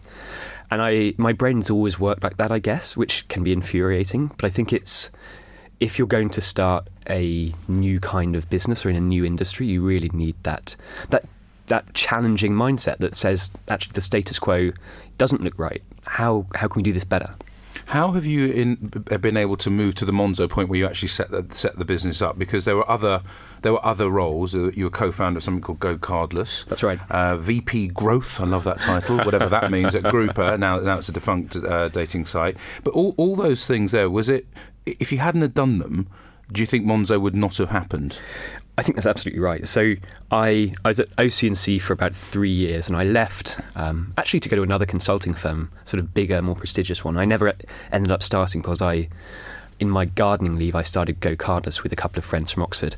And 0.70 0.82
I 0.82 1.14
my 1.18 1.34
brain's 1.34 1.70
always 1.70 2.00
worked 2.00 2.24
like 2.24 2.38
that, 2.38 2.52
I 2.52 2.60
guess, 2.60 2.98
which 2.98 3.28
can 3.28 3.44
be 3.44 3.54
infuriating. 3.54 4.32
But 4.38 4.46
I 4.46 4.50
think 4.50 4.74
it's 4.74 5.12
if 5.80 5.98
you're 5.98 6.08
going 6.08 6.30
to 6.32 6.42
start 6.42 6.88
a 7.10 7.54
new 7.68 8.00
kind 8.00 8.36
of 8.36 8.50
business 8.50 8.86
or 8.86 8.90
in 8.90 8.96
a 8.96 9.02
new 9.02 9.24
industry, 9.24 9.68
you 9.68 9.86
really 9.86 10.10
need 10.14 10.36
that 10.44 10.76
that 11.10 11.26
that 11.68 11.94
challenging 11.94 12.54
mindset 12.54 12.98
that 12.98 13.16
says 13.16 13.52
actually 13.68 13.94
the 13.94 14.02
status 14.02 14.40
quo 14.40 14.72
doesn't 15.18 15.42
look 15.42 15.58
right. 15.58 15.82
How 16.06 16.46
how 16.56 16.68
can 16.68 16.80
we 16.80 16.84
do 16.84 16.94
this 16.94 17.04
better? 17.04 17.36
How 17.88 18.12
have 18.12 18.26
you 18.26 18.48
in, 18.48 18.76
been 19.22 19.38
able 19.38 19.56
to 19.58 19.70
move 19.70 19.96
to 19.96 20.06
the 20.06 20.12
Monzo 20.12 20.50
point 20.50 20.68
where 20.68 20.78
you 20.78 20.86
actually 20.86 21.08
set 21.08 21.32
the, 21.32 21.46
set 21.54 21.78
the 21.78 21.86
business 21.86 22.22
up? 22.22 22.38
Because 22.38 22.66
there 22.66 22.76
were 22.76 22.90
other 22.90 23.22
there 23.62 23.72
were 23.72 23.86
other 23.86 24.10
roles. 24.10 24.54
Uh, 24.54 24.72
you 24.74 24.84
were 24.84 24.90
co-founder 24.90 25.38
of 25.38 25.44
something 25.44 25.62
called 25.62 25.80
GoCardless. 25.80 26.66
That's 26.66 26.84
right. 26.84 27.00
Uh, 27.10 27.38
VP 27.38 27.88
Growth. 27.90 28.42
I 28.42 28.46
love 28.46 28.66
that 28.66 28.82
title, 28.82 29.18
whatever 29.18 29.50
that 29.50 29.72
means 29.72 29.96
at 29.96 30.04
Grouper. 30.04 30.58
Now, 30.68 30.80
now 30.80 30.98
it's 30.98 31.08
a 31.08 31.12
defunct 31.12 31.56
uh, 31.56 31.88
dating 31.90 32.26
site. 32.26 32.58
But 32.84 32.94
all 32.94 33.14
all 33.18 33.36
those 33.36 33.66
things 33.66 33.92
there 33.92 34.10
was 34.10 34.28
it. 34.28 34.48
If 34.86 35.12
you 35.12 35.20
hadn't 35.20 35.42
have 35.42 35.54
done 35.54 35.78
them, 35.80 36.08
do 36.52 36.62
you 36.62 36.66
think 36.66 36.86
Monzo 36.86 37.20
would 37.20 37.36
not 37.36 37.58
have 37.58 37.70
happened? 37.70 38.20
I 38.78 38.84
think 38.84 38.96
that's 38.96 39.08
absolutely 39.08 39.40
right. 39.40 39.68
So 39.68 39.96
I, 40.32 40.74
I 40.86 40.88
was 40.88 41.00
at 41.00 41.08
OC&C 41.18 41.80
for 41.80 41.94
about 41.94 42.16
three 42.16 42.52
years, 42.52 42.88
and 42.88 42.96
I 42.96 43.04
left 43.04 43.60
um, 43.76 44.14
actually 44.18 44.40
to 44.42 44.50
go 44.50 44.56
to 44.56 44.62
another 44.62 44.86
consulting 44.86 45.34
firm, 45.34 45.72
sort 45.86 46.00
of 46.00 46.14
bigger, 46.14 46.42
more 46.44 46.56
prestigious 46.56 47.04
one. 47.04 47.18
I 47.18 47.26
never 47.26 47.54
ended 47.92 48.12
up 48.12 48.22
starting 48.22 48.62
because 48.62 48.80
I, 48.80 49.10
in 49.80 49.90
my 49.90 50.06
gardening 50.06 50.58
leave, 50.58 50.76
I 50.76 50.84
started 50.84 51.20
GoCardless 51.22 51.82
with 51.82 51.92
a 51.92 51.96
couple 51.96 52.20
of 52.20 52.26
friends 52.26 52.52
from 52.52 52.62
Oxford, 52.62 52.96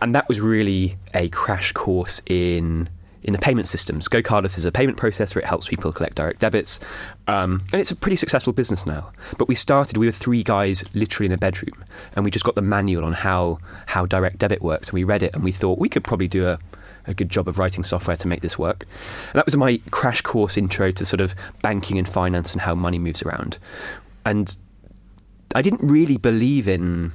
and 0.00 0.14
that 0.14 0.28
was 0.28 0.40
really 0.40 0.96
a 1.12 1.28
crash 1.28 1.72
course 1.72 2.22
in 2.24 2.88
in 3.22 3.32
the 3.32 3.38
payment 3.38 3.68
systems. 3.68 4.08
GoCardless 4.08 4.56
is 4.56 4.64
a 4.64 4.72
payment 4.72 4.98
processor. 4.98 5.36
It 5.36 5.44
helps 5.44 5.66
people 5.66 5.92
collect 5.92 6.14
direct 6.16 6.40
debits, 6.40 6.80
um, 7.26 7.64
and 7.72 7.80
it's 7.80 7.90
a 7.90 7.96
pretty 7.96 8.16
successful 8.16 8.52
business 8.52 8.86
now. 8.86 9.10
But 9.36 9.48
we 9.48 9.54
started. 9.54 9.96
We 9.96 10.06
were 10.06 10.12
three 10.12 10.42
guys, 10.42 10.84
literally 10.94 11.26
in 11.26 11.32
a 11.32 11.38
bedroom, 11.38 11.84
and 12.14 12.24
we 12.24 12.30
just 12.30 12.44
got 12.44 12.54
the 12.54 12.62
manual 12.62 13.04
on 13.04 13.12
how 13.12 13.58
how 13.86 14.06
direct 14.06 14.38
debit 14.38 14.62
works, 14.62 14.88
and 14.88 14.94
we 14.94 15.04
read 15.04 15.22
it, 15.22 15.34
and 15.34 15.44
we 15.44 15.52
thought 15.52 15.78
we 15.78 15.88
could 15.88 16.04
probably 16.04 16.28
do 16.28 16.48
a 16.48 16.58
a 17.06 17.14
good 17.14 17.30
job 17.30 17.48
of 17.48 17.58
writing 17.58 17.82
software 17.82 18.16
to 18.16 18.28
make 18.28 18.42
this 18.42 18.58
work. 18.58 18.84
And 19.32 19.38
that 19.38 19.46
was 19.46 19.56
my 19.56 19.80
crash 19.90 20.20
course 20.20 20.56
intro 20.56 20.92
to 20.92 21.06
sort 21.06 21.20
of 21.20 21.34
banking 21.62 21.98
and 21.98 22.06
finance 22.06 22.52
and 22.52 22.60
how 22.60 22.74
money 22.74 22.98
moves 22.98 23.22
around. 23.22 23.58
And 24.26 24.54
I 25.54 25.62
didn't 25.62 25.80
really 25.88 26.18
believe 26.18 26.68
in 26.68 27.12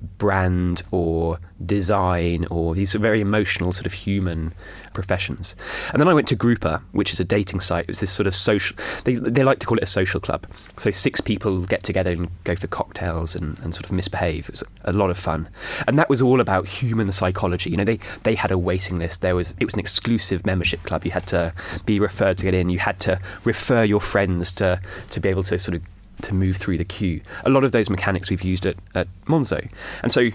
brand 0.00 0.82
or 0.90 1.38
design 1.64 2.46
or 2.50 2.74
these 2.74 2.92
very 2.94 3.20
emotional 3.20 3.72
sort 3.72 3.86
of 3.86 3.92
human 3.92 4.52
professions. 4.92 5.54
And 5.92 6.00
then 6.00 6.08
I 6.08 6.14
went 6.14 6.28
to 6.28 6.36
Grouper, 6.36 6.82
which 6.92 7.12
is 7.12 7.20
a 7.20 7.24
dating 7.24 7.60
site. 7.60 7.84
It 7.84 7.88
was 7.88 8.00
this 8.00 8.10
sort 8.10 8.26
of 8.26 8.34
social, 8.34 8.76
they, 9.04 9.14
they 9.14 9.44
like 9.44 9.58
to 9.60 9.66
call 9.66 9.78
it 9.78 9.82
a 9.82 9.86
social 9.86 10.20
club. 10.20 10.46
So 10.76 10.90
six 10.90 11.20
people 11.20 11.62
get 11.64 11.82
together 11.82 12.12
and 12.12 12.30
go 12.44 12.56
for 12.56 12.66
cocktails 12.66 13.34
and, 13.34 13.58
and 13.60 13.74
sort 13.74 13.86
of 13.86 13.92
misbehave. 13.92 14.48
It 14.48 14.52
was 14.52 14.64
a 14.84 14.92
lot 14.92 15.10
of 15.10 15.18
fun. 15.18 15.48
And 15.86 15.98
that 15.98 16.08
was 16.08 16.22
all 16.22 16.40
about 16.40 16.66
human 16.66 17.12
psychology. 17.12 17.70
You 17.70 17.76
know, 17.76 17.84
they, 17.84 17.98
they 18.22 18.34
had 18.34 18.50
a 18.50 18.58
waiting 18.58 18.98
list. 18.98 19.20
There 19.20 19.34
was, 19.34 19.54
it 19.58 19.64
was 19.64 19.74
an 19.74 19.80
exclusive 19.80 20.46
membership 20.46 20.82
club. 20.84 21.04
You 21.04 21.10
had 21.10 21.26
to 21.28 21.52
be 21.84 21.98
referred 21.98 22.38
to 22.38 22.44
get 22.44 22.54
in. 22.54 22.68
You 22.70 22.78
had 22.78 23.00
to 23.00 23.20
refer 23.44 23.84
your 23.84 24.00
friends 24.00 24.52
to, 24.52 24.80
to 25.10 25.20
be 25.20 25.28
able 25.28 25.42
to 25.44 25.58
sort 25.58 25.76
of 25.76 25.82
to 26.22 26.34
move 26.34 26.56
through 26.56 26.78
the 26.78 26.84
queue. 26.84 27.20
A 27.44 27.50
lot 27.50 27.64
of 27.64 27.72
those 27.72 27.90
mechanics 27.90 28.30
we've 28.30 28.42
used 28.42 28.66
at, 28.66 28.76
at 28.94 29.08
Monzo. 29.26 29.68
And 30.02 30.12
so, 30.12 30.30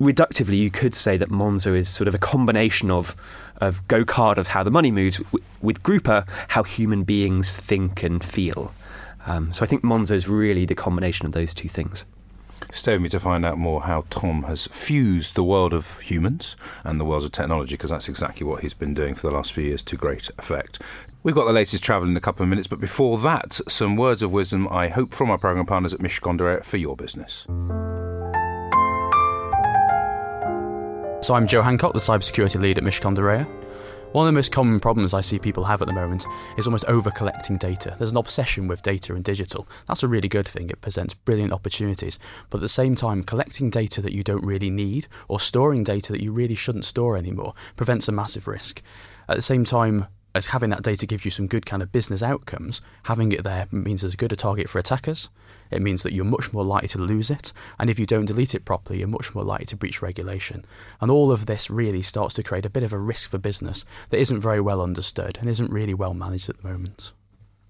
reductively, 0.00 0.58
you 0.58 0.70
could 0.70 0.94
say 0.94 1.16
that 1.16 1.28
Monzo 1.28 1.76
is 1.76 1.88
sort 1.88 2.08
of 2.08 2.14
a 2.14 2.18
combination 2.18 2.90
of, 2.90 3.16
of 3.58 3.86
Go 3.88 4.04
Card, 4.04 4.38
of 4.38 4.48
how 4.48 4.62
the 4.62 4.70
money 4.70 4.90
moves, 4.90 5.20
with 5.60 5.82
Grouper, 5.82 6.24
how 6.48 6.62
human 6.62 7.04
beings 7.04 7.56
think 7.56 8.02
and 8.02 8.24
feel. 8.24 8.72
Um, 9.26 9.52
so 9.52 9.64
I 9.64 9.66
think 9.66 9.82
Monzo 9.82 10.12
is 10.12 10.28
really 10.28 10.64
the 10.64 10.74
combination 10.74 11.26
of 11.26 11.32
those 11.32 11.52
two 11.52 11.68
things. 11.68 12.04
Stay 12.72 12.92
with 12.92 13.02
me 13.02 13.08
to 13.10 13.20
find 13.20 13.44
out 13.44 13.58
more 13.58 13.82
how 13.82 14.04
Tom 14.10 14.44
has 14.44 14.66
fused 14.68 15.34
the 15.34 15.44
world 15.44 15.72
of 15.72 16.00
humans 16.00 16.56
and 16.84 17.00
the 17.00 17.04
worlds 17.04 17.24
of 17.24 17.32
technology, 17.32 17.74
because 17.74 17.90
that's 17.90 18.08
exactly 18.08 18.46
what 18.46 18.62
he's 18.62 18.74
been 18.74 18.94
doing 18.94 19.14
for 19.14 19.28
the 19.28 19.34
last 19.34 19.52
few 19.52 19.64
years 19.64 19.82
to 19.84 19.96
great 19.96 20.30
effect. 20.38 20.80
We've 21.26 21.34
got 21.34 21.46
the 21.46 21.52
latest 21.52 21.82
travel 21.82 22.08
in 22.08 22.16
a 22.16 22.20
couple 22.20 22.44
of 22.44 22.48
minutes, 22.48 22.68
but 22.68 22.78
before 22.78 23.18
that, 23.18 23.58
some 23.66 23.96
words 23.96 24.22
of 24.22 24.30
wisdom, 24.30 24.68
I 24.68 24.86
hope, 24.86 25.12
from 25.12 25.28
our 25.28 25.38
programme 25.38 25.66
partners 25.66 25.92
at 25.92 25.98
Mishcon 25.98 26.64
for 26.64 26.76
your 26.76 26.94
business. 26.94 27.46
So 31.26 31.34
I'm 31.34 31.48
Joe 31.48 31.62
Hancock, 31.62 31.94
the 31.94 31.98
cybersecurity 31.98 32.60
lead 32.60 32.78
at 32.78 32.84
Mishcon 32.84 33.16
One 34.12 34.28
of 34.28 34.32
the 34.32 34.38
most 34.38 34.52
common 34.52 34.78
problems 34.78 35.14
I 35.14 35.20
see 35.20 35.40
people 35.40 35.64
have 35.64 35.82
at 35.82 35.88
the 35.88 35.92
moment 35.92 36.24
is 36.58 36.68
almost 36.68 36.84
over 36.84 37.10
collecting 37.10 37.56
data. 37.56 37.96
There's 37.98 38.12
an 38.12 38.18
obsession 38.18 38.68
with 38.68 38.82
data 38.82 39.12
and 39.12 39.24
digital. 39.24 39.66
That's 39.88 40.04
a 40.04 40.08
really 40.08 40.28
good 40.28 40.46
thing, 40.46 40.70
it 40.70 40.80
presents 40.80 41.14
brilliant 41.14 41.52
opportunities. 41.52 42.20
But 42.50 42.58
at 42.58 42.60
the 42.60 42.68
same 42.68 42.94
time, 42.94 43.24
collecting 43.24 43.68
data 43.68 44.00
that 44.00 44.12
you 44.12 44.22
don't 44.22 44.44
really 44.44 44.70
need 44.70 45.08
or 45.26 45.40
storing 45.40 45.82
data 45.82 46.12
that 46.12 46.22
you 46.22 46.30
really 46.30 46.54
shouldn't 46.54 46.84
store 46.84 47.16
anymore 47.16 47.54
prevents 47.74 48.06
a 48.06 48.12
massive 48.12 48.46
risk. 48.46 48.80
At 49.28 49.34
the 49.34 49.42
same 49.42 49.64
time, 49.64 50.06
as 50.36 50.46
having 50.46 50.70
that 50.70 50.82
data 50.82 51.06
gives 51.06 51.24
you 51.24 51.30
some 51.30 51.46
good 51.46 51.66
kind 51.66 51.82
of 51.82 51.92
business 51.92 52.22
outcomes, 52.22 52.82
having 53.04 53.32
it 53.32 53.42
there 53.42 53.66
means 53.70 54.02
there's 54.02 54.16
good 54.16 54.32
a 54.32 54.36
target 54.36 54.68
for 54.68 54.78
attackers. 54.78 55.28
It 55.70 55.82
means 55.82 56.02
that 56.02 56.12
you're 56.12 56.24
much 56.24 56.52
more 56.52 56.64
likely 56.64 56.88
to 56.88 56.98
lose 56.98 57.30
it, 57.30 57.52
and 57.78 57.90
if 57.90 57.98
you 57.98 58.06
don't 58.06 58.26
delete 58.26 58.54
it 58.54 58.64
properly, 58.64 59.00
you're 59.00 59.08
much 59.08 59.34
more 59.34 59.44
likely 59.44 59.66
to 59.66 59.76
breach 59.76 60.02
regulation. 60.02 60.64
And 61.00 61.10
all 61.10 61.32
of 61.32 61.46
this 61.46 61.70
really 61.70 62.02
starts 62.02 62.34
to 62.34 62.42
create 62.42 62.66
a 62.66 62.70
bit 62.70 62.82
of 62.82 62.92
a 62.92 62.98
risk 62.98 63.30
for 63.30 63.38
business 63.38 63.84
that 64.10 64.20
isn't 64.20 64.40
very 64.40 64.60
well 64.60 64.80
understood 64.80 65.38
and 65.40 65.48
isn't 65.48 65.72
really 65.72 65.94
well 65.94 66.14
managed 66.14 66.48
at 66.48 66.62
the 66.62 66.68
moment. 66.68 67.12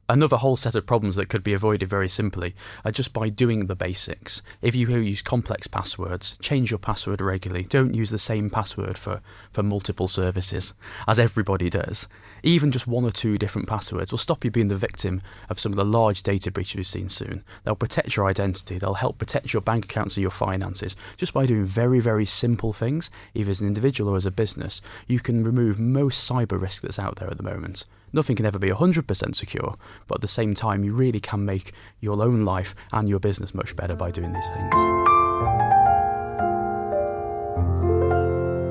Another 0.09 0.37
whole 0.37 0.55
set 0.55 0.77
of 0.77 0.87
problems 0.87 1.17
that 1.17 1.29
could 1.29 1.43
be 1.43 1.53
avoided 1.53 1.89
very 1.89 2.09
simply 2.09 2.55
are 2.85 2.93
just 2.93 3.13
by 3.13 3.29
doing 3.29 3.67
the 3.67 3.75
basics. 3.75 4.41
If 4.63 4.77
you 4.77 4.89
use 4.89 5.21
complex 5.21 5.67
passwords, 5.67 6.39
change 6.41 6.71
your 6.71 6.79
password 6.79 7.21
regularly. 7.21 7.65
Don't 7.65 7.93
use 7.93 8.11
the 8.11 8.19
same 8.19 8.49
password 8.49 8.99
for, 8.99 9.21
for 9.53 9.65
multiple 9.65 10.07
services, 10.07 10.75
as 11.09 11.19
everybody 11.19 11.69
does. 11.69 12.07
Even 12.45 12.71
just 12.71 12.87
one 12.87 13.05
or 13.05 13.11
two 13.11 13.37
different 13.37 13.67
passwords 13.67 14.13
will 14.13 14.19
stop 14.19 14.45
you 14.45 14.51
being 14.51 14.69
the 14.69 14.77
victim 14.77 15.23
of 15.51 15.59
some 15.59 15.73
of 15.73 15.77
the 15.77 15.85
large 15.85 16.23
data 16.23 16.53
breaches 16.53 16.77
we've 16.77 16.87
seen 16.87 17.09
soon. 17.09 17.43
They'll 17.65 17.75
protect 17.75 18.17
your 18.17 18.27
identity, 18.27 18.79
they'll 18.79 18.95
help 18.95 19.19
protect 19.19 19.53
your 19.53 19.63
bank 19.63 19.87
accounts 19.87 20.17
and 20.17 20.23
your 20.23 20.31
finances. 20.31 20.95
Just 21.17 21.35
by 21.35 21.47
doing 21.47 21.65
very, 21.65 21.99
very 21.99 22.27
simple 22.27 22.73
things, 22.73 23.11
either 23.35 23.51
as 23.51 23.61
an 23.61 23.67
individual 23.67 24.13
or 24.13 24.17
as 24.17 24.27
a 24.27 24.31
business, 24.31 24.81
you 25.09 25.19
can 25.19 25.43
remove 25.43 25.81
most 25.81 26.31
cyber 26.31 26.61
risk 26.61 26.83
that's 26.83 27.01
out 27.01 27.17
there 27.17 27.31
at 27.31 27.39
the 27.39 27.43
moment. 27.43 27.85
Nothing 28.13 28.37
can 28.37 28.47
ever 28.47 28.59
be 28.59 28.69
100% 28.69 29.35
secure, 29.35 29.77
but 30.07 30.17
at 30.17 30.21
the 30.23 30.29
same 30.29 30.55
time, 30.55 30.85
you 30.85 30.93
really 30.93 31.21
can 31.21 31.45
make 31.45 31.73
your 32.01 32.23
own 32.23 32.43
life 32.43 32.75
and 32.93 33.09
your 33.09 33.21
business 33.21 33.55
much 33.55 33.77
better 33.77 33.95
by 33.95 34.11
doing 34.11 34.33
these 34.33 34.47
things. 34.49 34.75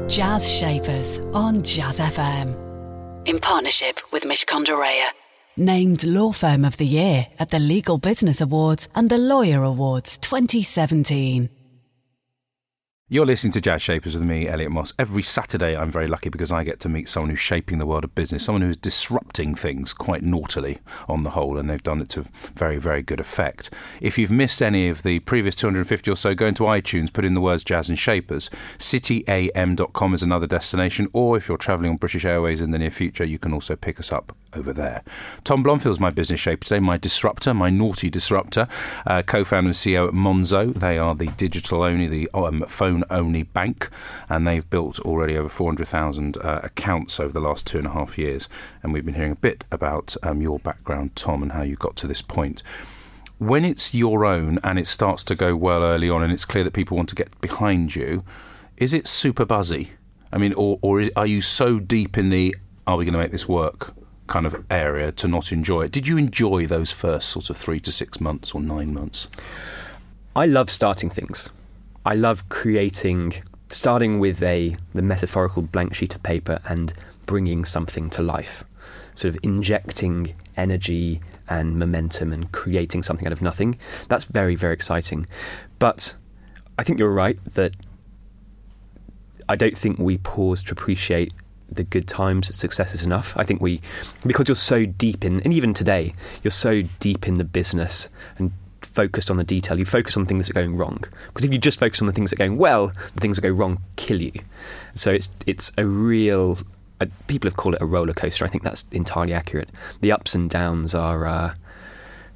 Jazz 0.07 0.49
Shapers 0.49 1.19
on 1.33 1.63
Jazz 1.63 1.99
FM. 1.99 2.55
In 3.27 3.39
partnership 3.39 3.99
with 4.11 4.23
Mishcon 4.23 4.63
de 4.63 4.71
Reya. 4.71 5.09
Named 5.57 6.03
Law 6.03 6.31
Firm 6.31 6.63
of 6.63 6.77
the 6.77 6.85
Year 6.85 7.27
at 7.39 7.49
the 7.49 7.59
Legal 7.59 7.97
Business 7.97 8.39
Awards 8.39 8.87
and 8.93 9.09
the 9.09 9.17
Lawyer 9.17 9.63
Awards 9.63 10.17
2017. 10.17 11.49
You're 13.07 13.27
listening 13.27 13.51
to 13.51 13.61
Jazz 13.61 13.83
Shapers 13.83 14.15
with 14.15 14.23
me, 14.23 14.47
Elliot 14.47 14.71
Moss. 14.71 14.91
Every 14.97 15.21
Saturday, 15.21 15.77
I'm 15.77 15.91
very 15.91 16.07
lucky 16.07 16.29
because 16.29 16.51
I 16.51 16.63
get 16.63 16.79
to 16.79 16.89
meet 16.89 17.07
someone 17.07 17.29
who's 17.29 17.39
shaping 17.39 17.77
the 17.77 17.85
world 17.85 18.03
of 18.03 18.15
business, 18.15 18.43
someone 18.43 18.63
who's 18.63 18.77
disrupting 18.77 19.53
things 19.53 19.93
quite 19.93 20.23
naughtily 20.23 20.79
on 21.07 21.21
the 21.21 21.29
whole, 21.29 21.59
and 21.59 21.69
they've 21.69 21.83
done 21.83 22.01
it 22.01 22.09
to 22.09 22.25
very, 22.55 22.79
very 22.79 23.03
good 23.03 23.19
effect. 23.19 23.71
If 24.01 24.17
you've 24.17 24.31
missed 24.31 24.59
any 24.59 24.89
of 24.89 25.03
the 25.03 25.19
previous 25.19 25.53
250 25.53 26.09
or 26.09 26.15
so, 26.15 26.33
go 26.33 26.47
into 26.47 26.63
iTunes, 26.63 27.13
put 27.13 27.25
in 27.25 27.35
the 27.35 27.41
words 27.41 27.63
Jazz 27.63 27.89
and 27.89 27.99
Shapers. 27.99 28.49
CityAM.com 28.79 30.15
is 30.15 30.23
another 30.23 30.47
destination, 30.47 31.07
or 31.13 31.37
if 31.37 31.47
you're 31.47 31.59
travelling 31.59 31.91
on 31.91 31.97
British 31.97 32.25
Airways 32.25 32.59
in 32.59 32.71
the 32.71 32.79
near 32.79 32.89
future, 32.89 33.23
you 33.23 33.37
can 33.37 33.53
also 33.53 33.75
pick 33.75 33.99
us 33.99 34.11
up 34.11 34.35
over 34.55 34.73
there. 34.73 35.03
Tom 35.43 35.61
Blomfield's 35.61 35.99
my 35.99 36.09
business 36.09 36.39
shaper 36.39 36.65
today, 36.65 36.79
my 36.79 36.97
disruptor, 36.97 37.53
my 37.53 37.69
naughty 37.69 38.09
disruptor, 38.09 38.67
uh, 39.05 39.21
co 39.21 39.43
founder 39.43 39.67
and 39.67 39.75
CEO 39.75 40.07
at 40.07 40.13
Monzo. 40.13 40.73
They 40.73 40.97
are 40.97 41.13
the 41.13 41.27
digital 41.27 41.83
only, 41.83 42.07
the 42.07 42.29
um, 42.33 42.63
phone 42.95 43.03
only 43.09 43.43
bank, 43.43 43.89
and 44.29 44.47
they've 44.47 44.69
built 44.69 44.99
already 44.99 45.37
over 45.37 45.49
400,000 45.49 46.37
uh, 46.37 46.61
accounts 46.63 47.19
over 47.19 47.33
the 47.33 47.39
last 47.39 47.65
two 47.65 47.77
and 47.77 47.87
a 47.87 47.91
half 47.91 48.17
years. 48.17 48.47
And 48.81 48.93
we've 48.93 49.05
been 49.05 49.15
hearing 49.15 49.33
a 49.33 49.35
bit 49.35 49.65
about 49.71 50.15
um, 50.23 50.41
your 50.41 50.59
background, 50.59 51.15
Tom, 51.15 51.43
and 51.43 51.51
how 51.51 51.61
you 51.61 51.75
got 51.75 51.95
to 51.97 52.07
this 52.07 52.21
point. 52.21 52.63
When 53.37 53.65
it's 53.65 53.93
your 53.93 54.25
own 54.25 54.59
and 54.63 54.79
it 54.79 54.87
starts 54.87 55.23
to 55.25 55.35
go 55.35 55.55
well 55.55 55.83
early 55.83 56.09
on, 56.09 56.23
and 56.23 56.31
it's 56.31 56.45
clear 56.45 56.63
that 56.63 56.73
people 56.73 56.95
want 56.95 57.09
to 57.09 57.15
get 57.15 57.39
behind 57.41 57.95
you, 57.95 58.23
is 58.77 58.93
it 58.93 59.07
super 59.07 59.45
buzzy? 59.45 59.91
I 60.31 60.37
mean, 60.37 60.53
or, 60.53 60.79
or 60.81 61.01
is, 61.01 61.11
are 61.15 61.27
you 61.27 61.41
so 61.41 61.79
deep 61.79 62.17
in 62.17 62.29
the 62.29 62.55
are 62.87 62.97
we 62.97 63.05
going 63.05 63.13
to 63.13 63.19
make 63.19 63.31
this 63.31 63.47
work 63.47 63.93
kind 64.27 64.45
of 64.45 64.65
area 64.71 65.11
to 65.11 65.27
not 65.27 65.51
enjoy 65.51 65.83
it. 65.83 65.91
Did 65.91 66.07
you 66.07 66.17
enjoy 66.17 66.65
those 66.65 66.91
first 66.91 67.29
sort 67.29 67.51
of 67.51 67.57
three 67.57 67.79
to 67.81 67.91
six 67.91 68.19
months 68.19 68.55
or 68.55 68.61
nine 68.61 68.91
months? 68.91 69.27
I 70.35 70.47
love 70.47 70.69
starting 70.69 71.11
things. 71.11 71.49
I 72.05 72.13
love 72.15 72.47
creating, 72.49 73.33
starting 73.69 74.19
with 74.19 74.43
a 74.43 74.75
the 74.93 75.01
metaphorical 75.01 75.63
blank 75.63 75.95
sheet 75.95 76.15
of 76.15 76.21
paper 76.23 76.59
and 76.67 76.93
bringing 77.25 77.65
something 77.65 78.09
to 78.11 78.21
life, 78.21 78.63
sort 79.15 79.33
of 79.33 79.39
injecting 79.41 80.35
energy 80.55 81.21
and 81.49 81.77
momentum 81.77 82.31
and 82.31 82.51
creating 82.51 83.03
something 83.03 83.25
out 83.25 83.33
of 83.33 83.41
nothing. 83.41 83.79
That's 84.07 84.25
very 84.25 84.55
very 84.55 84.73
exciting. 84.73 85.25
But 85.79 86.13
I 86.77 86.83
think 86.83 86.99
you're 86.99 87.11
right 87.11 87.39
that 87.55 87.75
I 89.49 89.55
don't 89.55 89.77
think 89.77 89.97
we 89.97 90.17
pause 90.19 90.63
to 90.63 90.71
appreciate 90.73 91.33
the 91.71 91.83
good 91.83 92.07
times, 92.07 92.55
success 92.55 92.93
is 92.93 93.03
enough. 93.03 93.33
I 93.35 93.43
think 93.43 93.61
we, 93.61 93.81
because 94.25 94.47
you're 94.47 94.55
so 94.55 94.85
deep 94.85 95.25
in, 95.25 95.41
and 95.41 95.53
even 95.53 95.73
today, 95.73 96.13
you're 96.43 96.51
so 96.51 96.83
deep 96.99 97.27
in 97.27 97.35
the 97.35 97.43
business 97.43 98.09
and 98.37 98.51
focused 98.95 99.29
on 99.29 99.37
the 99.37 99.43
detail. 99.43 99.77
You 99.77 99.85
focus 99.85 100.17
on 100.17 100.25
things 100.25 100.47
that 100.47 100.57
are 100.57 100.61
going 100.61 100.77
wrong. 100.77 101.03
Because 101.27 101.45
if 101.45 101.51
you 101.51 101.59
just 101.59 101.79
focus 101.79 102.01
on 102.01 102.07
the 102.07 102.13
things 102.13 102.31
that 102.31 102.39
are 102.39 102.45
going 102.47 102.57
well, 102.57 102.87
the 103.13 103.21
things 103.21 103.37
that 103.37 103.41
go 103.41 103.49
wrong 103.49 103.81
kill 103.97 104.21
you. 104.21 104.33
So 104.95 105.11
it's 105.11 105.29
it's 105.45 105.71
a 105.77 105.85
real. 105.85 106.57
Uh, 107.01 107.07
people 107.27 107.49
have 107.49 107.57
called 107.57 107.75
it 107.75 107.81
a 107.81 107.85
roller 107.85 108.13
coaster. 108.13 108.45
I 108.45 108.47
think 108.47 108.63
that's 108.63 108.85
entirely 108.91 109.33
accurate. 109.33 109.69
The 110.01 110.11
ups 110.11 110.33
and 110.33 110.49
downs 110.49 110.95
are. 110.95 111.27
Uh, 111.27 111.53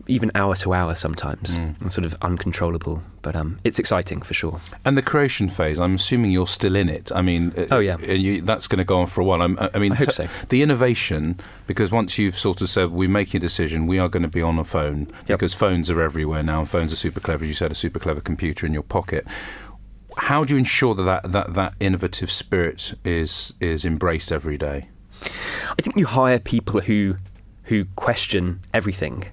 even 0.09 0.31
hour 0.33 0.55
to 0.55 0.73
hour 0.73 0.95
sometimes, 0.95 1.57
mm. 1.57 1.79
and 1.79 1.93
sort 1.93 2.03
of 2.03 2.15
uncontrollable. 2.21 3.03
But 3.21 3.35
um, 3.35 3.59
it's 3.63 3.79
exciting 3.79 4.21
for 4.21 4.33
sure. 4.33 4.59
And 4.83 4.97
the 4.97 5.01
creation 5.01 5.49
phase, 5.49 5.79
I'm 5.79 5.95
assuming 5.95 6.31
you're 6.31 6.47
still 6.47 6.75
in 6.75 6.89
it. 6.89 7.11
I 7.13 7.21
mean, 7.21 7.53
uh, 7.55 7.67
oh 7.71 7.79
yeah, 7.79 7.97
you, 7.99 8.41
that's 8.41 8.67
going 8.67 8.79
to 8.79 8.83
go 8.83 8.99
on 8.99 9.07
for 9.07 9.21
a 9.21 9.23
while. 9.23 9.41
I'm, 9.41 9.57
i 9.73 9.77
mean, 9.77 9.91
I 9.91 9.95
hope 9.95 10.11
so. 10.11 10.27
the 10.49 10.61
innovation, 10.63 11.39
because 11.67 11.91
once 11.91 12.17
you've 12.17 12.37
sort 12.37 12.61
of 12.61 12.69
said 12.69 12.91
we're 12.91 13.07
making 13.07 13.37
a 13.37 13.41
decision, 13.41 13.85
we 13.85 13.99
are 13.99 14.09
going 14.09 14.23
to 14.23 14.29
be 14.29 14.41
on 14.41 14.57
a 14.57 14.63
phone 14.63 15.07
yep. 15.27 15.39
because 15.39 15.53
phones 15.53 15.91
are 15.91 16.01
everywhere 16.01 16.43
now. 16.43 16.59
And 16.59 16.69
phones 16.69 16.91
are 16.91 16.97
super 16.97 17.19
clever. 17.19 17.43
As 17.43 17.49
you 17.49 17.53
said, 17.53 17.71
a 17.71 17.75
super 17.75 17.99
clever 17.99 18.21
computer 18.21 18.65
in 18.65 18.73
your 18.73 18.83
pocket. 18.83 19.25
How 20.17 20.43
do 20.43 20.55
you 20.55 20.57
ensure 20.57 20.95
that 20.95 21.03
that, 21.03 21.31
that, 21.31 21.53
that 21.53 21.73
innovative 21.79 22.31
spirit 22.31 22.95
is 23.05 23.53
is 23.59 23.85
embraced 23.85 24.31
every 24.31 24.57
day? 24.57 24.89
I 25.77 25.81
think 25.81 25.97
you 25.97 26.07
hire 26.07 26.39
people 26.39 26.81
who 26.81 27.17
who 27.65 27.85
question 27.95 28.61
everything 28.73 29.25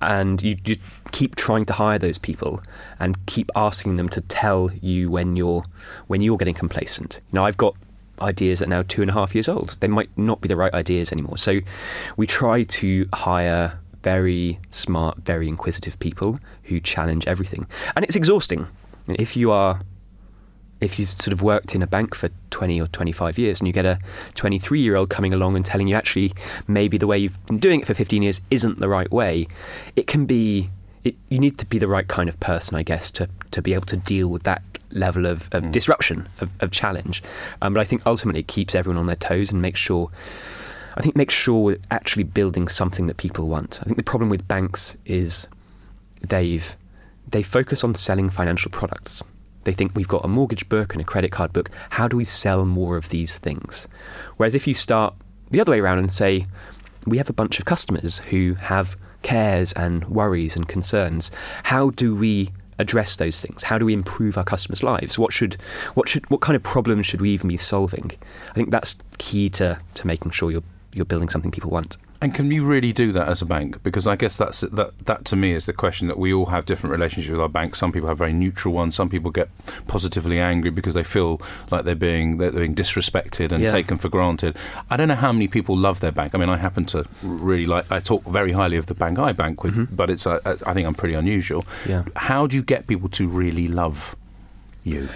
and 0.00 0.42
you, 0.42 0.56
you 0.64 0.76
keep 1.12 1.36
trying 1.36 1.64
to 1.66 1.72
hire 1.72 1.98
those 1.98 2.18
people 2.18 2.62
and 3.00 3.24
keep 3.26 3.50
asking 3.56 3.96
them 3.96 4.08
to 4.10 4.20
tell 4.22 4.70
you 4.80 5.10
when 5.10 5.36
you're 5.36 5.64
when 6.06 6.20
you're 6.20 6.36
getting 6.36 6.54
complacent. 6.54 7.20
Now 7.32 7.46
I've 7.46 7.56
got 7.56 7.74
ideas 8.20 8.58
that 8.58 8.66
are 8.66 8.70
now 8.70 8.82
two 8.82 9.02
and 9.02 9.10
a 9.10 9.14
half 9.14 9.34
years 9.34 9.48
old. 9.48 9.76
They 9.80 9.88
might 9.88 10.10
not 10.16 10.40
be 10.40 10.48
the 10.48 10.56
right 10.56 10.72
ideas 10.72 11.12
anymore. 11.12 11.38
So 11.38 11.60
we 12.16 12.26
try 12.26 12.62
to 12.64 13.08
hire 13.12 13.78
very 14.02 14.60
smart, 14.70 15.18
very 15.18 15.48
inquisitive 15.48 15.98
people 15.98 16.38
who 16.64 16.78
challenge 16.80 17.26
everything. 17.26 17.66
And 17.96 18.04
it's 18.04 18.16
exhausting. 18.16 18.66
If 19.08 19.36
you 19.36 19.50
are 19.50 19.80
if 20.84 20.98
you've 20.98 21.10
sort 21.10 21.32
of 21.32 21.42
worked 21.42 21.74
in 21.74 21.82
a 21.82 21.86
bank 21.86 22.14
for 22.14 22.30
20 22.50 22.80
or 22.80 22.86
25 22.88 23.38
years 23.38 23.60
and 23.60 23.66
you 23.66 23.72
get 23.72 23.86
a 23.86 23.98
23 24.34 24.80
year 24.80 24.96
old 24.96 25.10
coming 25.10 25.32
along 25.32 25.56
and 25.56 25.64
telling 25.64 25.88
you 25.88 25.96
actually 25.96 26.32
maybe 26.68 26.98
the 26.98 27.06
way 27.06 27.18
you've 27.18 27.46
been 27.46 27.58
doing 27.58 27.80
it 27.80 27.86
for 27.86 27.94
15 27.94 28.22
years 28.22 28.40
isn't 28.50 28.78
the 28.80 28.88
right 28.88 29.10
way, 29.10 29.48
it 29.96 30.06
can 30.06 30.26
be. 30.26 30.70
It, 31.02 31.16
you 31.28 31.38
need 31.38 31.58
to 31.58 31.66
be 31.66 31.78
the 31.78 31.86
right 31.86 32.08
kind 32.08 32.30
of 32.30 32.40
person, 32.40 32.78
I 32.78 32.82
guess, 32.82 33.10
to, 33.10 33.28
to 33.50 33.60
be 33.60 33.74
able 33.74 33.84
to 33.88 33.96
deal 33.98 34.28
with 34.28 34.44
that 34.44 34.62
level 34.90 35.26
of, 35.26 35.50
of 35.52 35.64
mm. 35.64 35.70
disruption, 35.70 36.30
of, 36.40 36.48
of 36.60 36.70
challenge. 36.70 37.22
Um, 37.60 37.74
but 37.74 37.82
I 37.82 37.84
think 37.84 38.00
ultimately 38.06 38.40
it 38.40 38.48
keeps 38.48 38.74
everyone 38.74 38.98
on 38.98 39.04
their 39.04 39.14
toes 39.14 39.52
and 39.52 39.60
makes 39.60 39.80
sure 39.80 40.10
I 40.96 41.02
think 41.02 41.16
makes 41.16 41.34
sure 41.34 41.60
we're 41.60 41.78
actually 41.90 42.22
building 42.22 42.68
something 42.68 43.06
that 43.08 43.16
people 43.16 43.48
want. 43.48 43.80
I 43.82 43.84
think 43.84 43.96
the 43.96 44.02
problem 44.02 44.30
with 44.30 44.46
banks 44.46 44.96
is 45.04 45.46
they've 46.22 46.74
they 47.28 47.42
focus 47.42 47.82
on 47.84 47.94
selling 47.94 48.30
financial 48.30 48.70
products. 48.70 49.22
They 49.64 49.72
think 49.72 49.92
we've 49.94 50.08
got 50.08 50.24
a 50.24 50.28
mortgage 50.28 50.68
book 50.68 50.92
and 50.92 51.00
a 51.00 51.04
credit 51.04 51.32
card 51.32 51.52
book. 51.52 51.70
How 51.90 52.08
do 52.08 52.16
we 52.16 52.24
sell 52.24 52.64
more 52.64 52.96
of 52.96 53.08
these 53.08 53.38
things? 53.38 53.88
Whereas 54.36 54.54
if 54.54 54.66
you 54.66 54.74
start 54.74 55.14
the 55.50 55.60
other 55.60 55.72
way 55.72 55.80
around 55.80 55.98
and 55.98 56.12
say, 56.12 56.46
we 57.06 57.18
have 57.18 57.30
a 57.30 57.34
bunch 57.34 57.58
of 57.58 57.64
customers 57.64 58.18
who 58.18 58.54
have 58.54 58.96
cares 59.22 59.72
and 59.72 60.04
worries 60.06 60.56
and 60.56 60.68
concerns, 60.68 61.30
how 61.64 61.90
do 61.90 62.14
we 62.14 62.50
address 62.78 63.16
those 63.16 63.40
things? 63.40 63.62
How 63.64 63.78
do 63.78 63.84
we 63.84 63.92
improve 63.92 64.36
our 64.36 64.44
customers' 64.44 64.82
lives? 64.82 65.18
What 65.18 65.32
should, 65.32 65.54
what 65.94 66.08
should, 66.08 66.28
what 66.30 66.40
kind 66.40 66.56
of 66.56 66.62
problems 66.62 67.06
should 67.06 67.20
we 67.20 67.30
even 67.30 67.48
be 67.48 67.56
solving? 67.56 68.12
I 68.50 68.54
think 68.54 68.70
that's 68.70 68.96
key 69.18 69.48
to, 69.50 69.78
to 69.94 70.06
making 70.06 70.32
sure 70.32 70.50
you're, 70.50 70.62
you're 70.92 71.04
building 71.04 71.28
something 71.28 71.50
people 71.50 71.70
want. 71.70 71.96
And 72.22 72.32
can 72.34 72.50
you 72.50 72.64
really 72.64 72.92
do 72.92 73.12
that 73.12 73.28
as 73.28 73.42
a 73.42 73.44
bank? 73.46 73.82
Because 73.82 74.06
I 74.06 74.16
guess 74.16 74.36
that's 74.36 74.60
that. 74.60 74.92
That 75.04 75.24
to 75.26 75.36
me 75.36 75.52
is 75.52 75.66
the 75.66 75.72
question 75.74 76.08
that 76.08 76.18
we 76.18 76.32
all 76.32 76.46
have 76.46 76.64
different 76.64 76.92
relationships 76.92 77.30
with 77.30 77.40
our 77.40 77.48
banks. 77.50 77.78
Some 77.78 77.92
people 77.92 78.08
have 78.08 78.16
very 78.18 78.32
neutral 78.32 78.72
ones. 78.72 78.94
Some 78.94 79.10
people 79.10 79.30
get 79.30 79.48
positively 79.88 80.40
angry 80.40 80.70
because 80.70 80.94
they 80.94 81.02
feel 81.02 81.40
like 81.70 81.84
they're 81.84 81.94
being 81.94 82.38
they're 82.38 82.50
being 82.52 82.74
disrespected 82.74 83.52
and 83.52 83.62
Yeah. 83.62 83.68
taken 83.70 83.98
for 83.98 84.08
granted. 84.08 84.56
I 84.90 84.96
don't 84.96 85.08
know 85.08 85.16
how 85.16 85.32
many 85.32 85.48
people 85.48 85.76
love 85.76 86.00
their 86.00 86.12
bank. 86.12 86.34
I 86.34 86.38
mean, 86.38 86.48
I 86.48 86.56
happen 86.56 86.86
to 86.86 87.04
really 87.22 87.66
like. 87.66 87.90
I 87.92 88.00
talk 88.00 88.24
very 88.24 88.52
highly 88.52 88.76
of 88.78 88.86
the 88.86 88.94
bank 88.94 89.18
I 89.18 89.32
bank 89.32 89.62
with, 89.62 89.94
but 89.94 90.08
it's. 90.08 90.26
Uh, 90.26 90.40
I 90.66 90.72
think 90.72 90.86
I'm 90.86 90.94
pretty 90.94 91.14
unusual. 91.14 91.62
Mm-hmm. 91.62 91.90
Yeah. 91.90 92.02
How 92.16 92.46
do 92.46 92.56
you 92.56 92.62
get 92.62 92.86
people 92.86 93.08
to 93.10 93.28
really 93.28 93.66
love 93.66 94.16
you? 94.82 95.08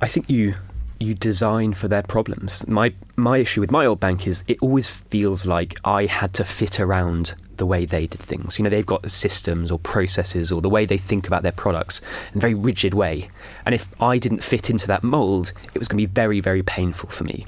I 0.00 0.08
think 0.08 0.30
you 0.30 0.54
you 1.02 1.14
design 1.14 1.72
for 1.72 1.88
their 1.88 2.02
problems. 2.02 2.66
My 2.68 2.92
my 3.16 3.38
issue 3.38 3.60
with 3.60 3.70
my 3.70 3.86
old 3.86 4.00
bank 4.00 4.26
is 4.26 4.44
it 4.48 4.58
always 4.60 4.88
feels 4.88 5.46
like 5.46 5.78
I 5.84 6.06
had 6.06 6.34
to 6.34 6.44
fit 6.44 6.80
around 6.80 7.34
the 7.56 7.66
way 7.66 7.84
they 7.84 8.06
did 8.06 8.20
things. 8.20 8.58
You 8.58 8.64
know, 8.64 8.70
they've 8.70 8.84
got 8.84 9.08
systems 9.10 9.70
or 9.70 9.78
processes 9.78 10.50
or 10.50 10.60
the 10.60 10.68
way 10.68 10.84
they 10.86 10.98
think 10.98 11.26
about 11.26 11.42
their 11.42 11.52
products 11.52 12.00
in 12.32 12.38
a 12.38 12.40
very 12.40 12.54
rigid 12.54 12.94
way. 12.94 13.30
And 13.64 13.74
if 13.74 14.00
I 14.02 14.18
didn't 14.18 14.42
fit 14.42 14.70
into 14.70 14.86
that 14.88 15.04
mold, 15.04 15.52
it 15.74 15.78
was 15.78 15.88
going 15.88 15.98
to 15.98 16.06
be 16.08 16.12
very 16.12 16.40
very 16.40 16.62
painful 16.62 17.10
for 17.10 17.24
me. 17.24 17.46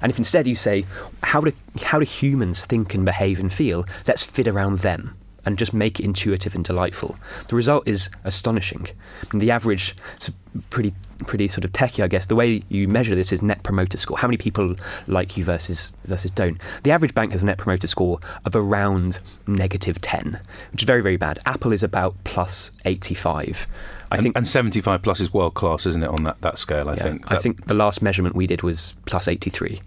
And 0.00 0.10
if 0.10 0.18
instead 0.18 0.46
you 0.46 0.54
say, 0.54 0.84
how 1.22 1.40
do 1.40 1.52
how 1.82 1.98
do 1.98 2.04
humans 2.04 2.64
think 2.64 2.94
and 2.94 3.04
behave 3.04 3.40
and 3.40 3.52
feel? 3.52 3.84
Let's 4.06 4.24
fit 4.24 4.46
around 4.46 4.78
them 4.78 5.17
and 5.48 5.56
just 5.58 5.72
make 5.72 5.98
it 5.98 6.04
intuitive 6.04 6.54
and 6.54 6.62
delightful. 6.62 7.16
The 7.46 7.56
result 7.56 7.88
is 7.88 8.10
astonishing. 8.22 8.88
And 9.32 9.40
the 9.40 9.50
average, 9.50 9.96
it's 10.16 10.30
pretty 10.68 10.92
pretty 11.26 11.48
sort 11.48 11.64
of 11.64 11.72
techie, 11.72 12.04
I 12.04 12.06
guess. 12.06 12.26
The 12.26 12.36
way 12.36 12.62
you 12.68 12.86
measure 12.86 13.14
this 13.14 13.32
is 13.32 13.40
net 13.40 13.62
promoter 13.62 13.96
score. 13.96 14.18
How 14.18 14.28
many 14.28 14.36
people 14.36 14.76
like 15.06 15.38
you 15.38 15.44
versus 15.44 15.92
versus 16.04 16.30
don't? 16.30 16.60
The 16.82 16.90
average 16.90 17.14
bank 17.14 17.32
has 17.32 17.42
a 17.42 17.46
net 17.46 17.56
promoter 17.56 17.86
score 17.86 18.20
of 18.44 18.54
around 18.54 19.20
negative 19.46 20.02
ten, 20.02 20.38
which 20.70 20.82
is 20.82 20.86
very 20.86 21.00
very 21.00 21.16
bad. 21.16 21.38
Apple 21.46 21.72
is 21.72 21.82
about 21.82 22.14
plus 22.24 22.70
eighty 22.84 23.14
five. 23.14 23.66
I 24.10 24.16
and, 24.16 24.22
think 24.22 24.36
and 24.38 24.48
75 24.48 25.02
plus 25.02 25.20
is 25.20 25.34
world 25.34 25.52
class, 25.52 25.84
isn't 25.84 26.02
it? 26.02 26.08
On 26.08 26.24
that, 26.24 26.40
that 26.40 26.58
scale, 26.58 26.88
I 26.88 26.94
yeah, 26.94 27.02
think. 27.02 27.30
I 27.30 27.36
think 27.38 27.66
the 27.66 27.74
last 27.74 28.00
measurement 28.00 28.34
we 28.34 28.46
did 28.46 28.62
was 28.62 28.94
plus 29.06 29.28
eighty 29.28 29.48
three. 29.48 29.80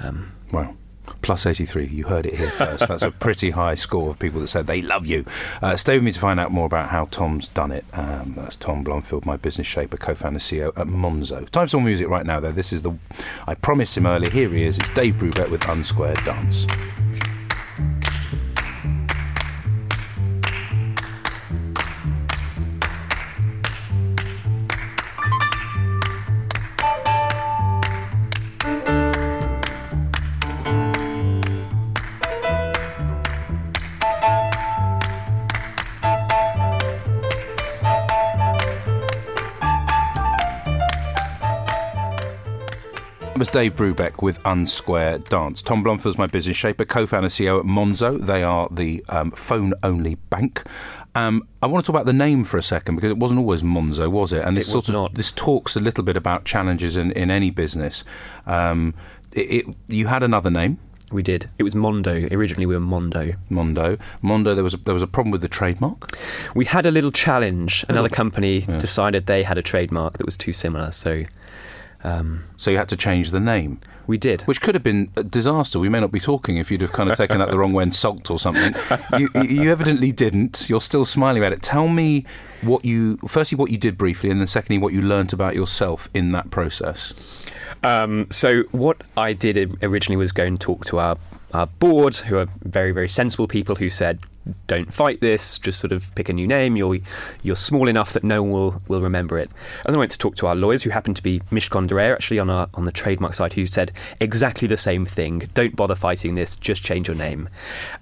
Um, 0.00 0.32
Wow. 0.52 0.74
Plus 1.22 1.46
83. 1.46 1.86
You 1.86 2.04
heard 2.04 2.26
it 2.26 2.34
here 2.34 2.50
first. 2.50 2.88
That's 2.88 3.02
a 3.02 3.10
pretty 3.10 3.50
high 3.50 3.74
score 3.74 4.10
of 4.10 4.18
people 4.18 4.40
that 4.40 4.48
said 4.48 4.66
they 4.66 4.82
love 4.82 5.06
you. 5.06 5.24
Uh, 5.62 5.76
stay 5.76 5.94
with 5.94 6.04
me 6.04 6.12
to 6.12 6.18
find 6.20 6.38
out 6.40 6.50
more 6.50 6.66
about 6.66 6.90
how 6.90 7.06
Tom's 7.06 7.48
done 7.48 7.70
it. 7.70 7.84
Um, 7.92 8.34
that's 8.36 8.56
Tom 8.56 8.82
Blomfield, 8.82 9.24
my 9.24 9.36
business 9.36 9.66
shaper, 9.66 9.96
co 9.96 10.14
founder, 10.14 10.40
CEO 10.40 10.68
at 10.76 10.86
Monzo. 10.86 11.48
Time 11.50 11.66
for 11.68 11.80
music 11.80 12.08
right 12.08 12.26
now, 12.26 12.40
though. 12.40 12.52
This 12.52 12.72
is 12.72 12.82
the. 12.82 12.92
I 13.46 13.54
promised 13.54 13.96
him 13.96 14.06
earlier. 14.06 14.30
Here 14.30 14.48
he 14.48 14.64
is. 14.64 14.78
It's 14.78 14.88
Dave 14.90 15.14
Brubeck 15.14 15.50
with 15.50 15.62
Unsquare 15.62 16.22
Dance. 16.24 16.66
Dave 43.52 43.76
Brubeck 43.76 44.22
with 44.22 44.42
Unsquare 44.44 45.28
Dance. 45.28 45.60
Tom 45.60 45.82
Blomfield's 45.82 46.16
my 46.16 46.26
business 46.26 46.56
shaper, 46.56 46.86
co-founder 46.86 47.28
CEO 47.28 47.58
at 47.60 47.66
Monzo. 47.66 48.24
They 48.24 48.42
are 48.42 48.66
the 48.70 49.04
um, 49.10 49.30
phone-only 49.32 50.14
bank. 50.30 50.62
Um, 51.14 51.46
I 51.62 51.66
want 51.66 51.84
to 51.84 51.86
talk 51.92 51.94
about 51.94 52.06
the 52.06 52.14
name 52.14 52.44
for 52.44 52.56
a 52.56 52.62
second 52.62 52.94
because 52.96 53.10
it 53.10 53.18
wasn't 53.18 53.40
always 53.40 53.62
Monzo, 53.62 54.10
was 54.10 54.32
it? 54.32 54.42
And 54.42 54.56
this 54.56 54.68
It 54.68 54.70
sort 54.70 54.88
of 54.88 54.94
not. 54.94 55.14
this 55.14 55.30
talks 55.32 55.76
a 55.76 55.80
little 55.80 56.02
bit 56.02 56.16
about 56.16 56.44
challenges 56.46 56.96
in, 56.96 57.12
in 57.12 57.30
any 57.30 57.50
business. 57.50 58.04
Um, 58.46 58.94
it, 59.32 59.66
it, 59.68 59.76
you 59.86 60.06
had 60.06 60.22
another 60.22 60.50
name, 60.50 60.78
we 61.10 61.22
did. 61.22 61.50
It 61.58 61.62
was 61.62 61.74
Mondo. 61.74 62.26
Originally, 62.30 62.64
we 62.64 62.74
were 62.74 62.80
Mondo. 62.80 63.34
Mondo. 63.50 63.98
Mondo. 64.22 64.54
There 64.54 64.64
was 64.64 64.72
a, 64.72 64.78
there 64.78 64.94
was 64.94 65.02
a 65.02 65.06
problem 65.06 65.30
with 65.30 65.42
the 65.42 65.48
trademark. 65.48 66.16
We 66.54 66.64
had 66.64 66.86
a 66.86 66.90
little 66.90 67.12
challenge. 67.12 67.84
Another 67.86 68.08
company 68.08 68.60
Yeah. 68.66 68.78
decided 68.78 69.26
they 69.26 69.42
had 69.42 69.58
a 69.58 69.62
trademark 69.62 70.16
that 70.16 70.24
was 70.24 70.38
too 70.38 70.54
similar, 70.54 70.90
so 70.90 71.24
um, 72.04 72.44
So 72.56 72.70
you 72.70 72.78
had 72.78 72.88
to 72.90 72.96
change 72.96 73.30
the 73.30 73.40
name, 73.40 73.78
we 74.06 74.18
did. 74.18 74.42
which 74.42 74.60
could 74.60 74.74
have 74.74 74.82
been 74.82 75.10
a 75.16 75.22
disaster. 75.22 75.78
We 75.78 75.88
may 75.88 76.00
not 76.00 76.10
be 76.12 76.20
talking 76.20 76.56
if 76.56 76.70
you'd 76.70 76.80
have 76.80 76.92
kind 76.92 77.10
of 77.10 77.16
taken 77.16 77.38
that 77.38 77.50
the 77.50 77.58
wrong 77.58 77.72
way 77.72 77.82
and 77.84 77.94
sulked 77.94 78.30
or 78.30 78.38
something. 78.38 78.74
You, 79.18 79.28
you 79.42 79.70
evidently 79.70 80.10
didn't. 80.12 80.68
You're 80.68 80.80
still 80.80 81.04
smiling 81.04 81.42
about 81.42 81.52
it. 81.52 81.62
Tell 81.62 81.86
me 81.88 82.24
what 82.62 82.84
you, 82.84 83.18
firstly, 83.28 83.56
what 83.56 83.70
you 83.70 83.76
did 83.78 83.96
briefly, 83.98 84.30
and 84.30 84.40
then 84.40 84.46
secondly, 84.46 84.78
what 84.78 84.92
you 84.92 85.02
learnt 85.02 85.32
about 85.32 85.54
yourself 85.54 86.08
in 86.14 86.32
that 86.32 86.50
process. 86.50 87.12
Um, 87.82 88.26
so 88.30 88.62
what 88.70 89.02
I 89.16 89.32
did 89.32 89.56
originally 89.82 90.16
was 90.16 90.32
go 90.32 90.44
and 90.44 90.60
talk 90.60 90.84
to 90.86 90.98
our, 90.98 91.18
our 91.52 91.66
board, 91.66 92.16
who 92.16 92.36
are 92.38 92.46
very 92.62 92.92
very 92.92 93.08
sensible 93.08 93.46
people, 93.48 93.74
who 93.76 93.88
said, 93.90 94.20
"Don't 94.66 94.92
fight 94.92 95.20
this. 95.20 95.58
Just 95.58 95.80
sort 95.80 95.92
of 95.92 96.14
pick 96.14 96.28
a 96.28 96.32
new 96.32 96.46
name. 96.46 96.76
You're 96.76 96.98
you're 97.42 97.56
small 97.56 97.88
enough 97.88 98.12
that 98.12 98.24
no 98.24 98.42
one 98.42 98.52
will, 98.52 98.82
will 98.88 99.00
remember 99.00 99.38
it." 99.38 99.50
And 99.84 99.86
then 99.86 99.96
I 99.96 99.98
went 99.98 100.12
to 100.12 100.18
talk 100.18 100.36
to 100.36 100.46
our 100.46 100.54
lawyers, 100.54 100.82
who 100.82 100.90
happened 100.90 101.16
to 101.16 101.22
be 101.22 101.40
Mishcon 101.50 101.86
de 101.86 101.94
Reya, 101.94 102.12
actually 102.12 102.38
on 102.38 102.50
our 102.50 102.68
on 102.74 102.84
the 102.84 102.92
trademark 102.92 103.34
side, 103.34 103.52
who 103.52 103.66
said 103.66 103.92
exactly 104.20 104.68
the 104.68 104.76
same 104.76 105.06
thing. 105.06 105.48
Don't 105.54 105.76
bother 105.76 105.94
fighting 105.94 106.34
this. 106.34 106.56
Just 106.56 106.82
change 106.82 107.08
your 107.08 107.16
name. 107.16 107.48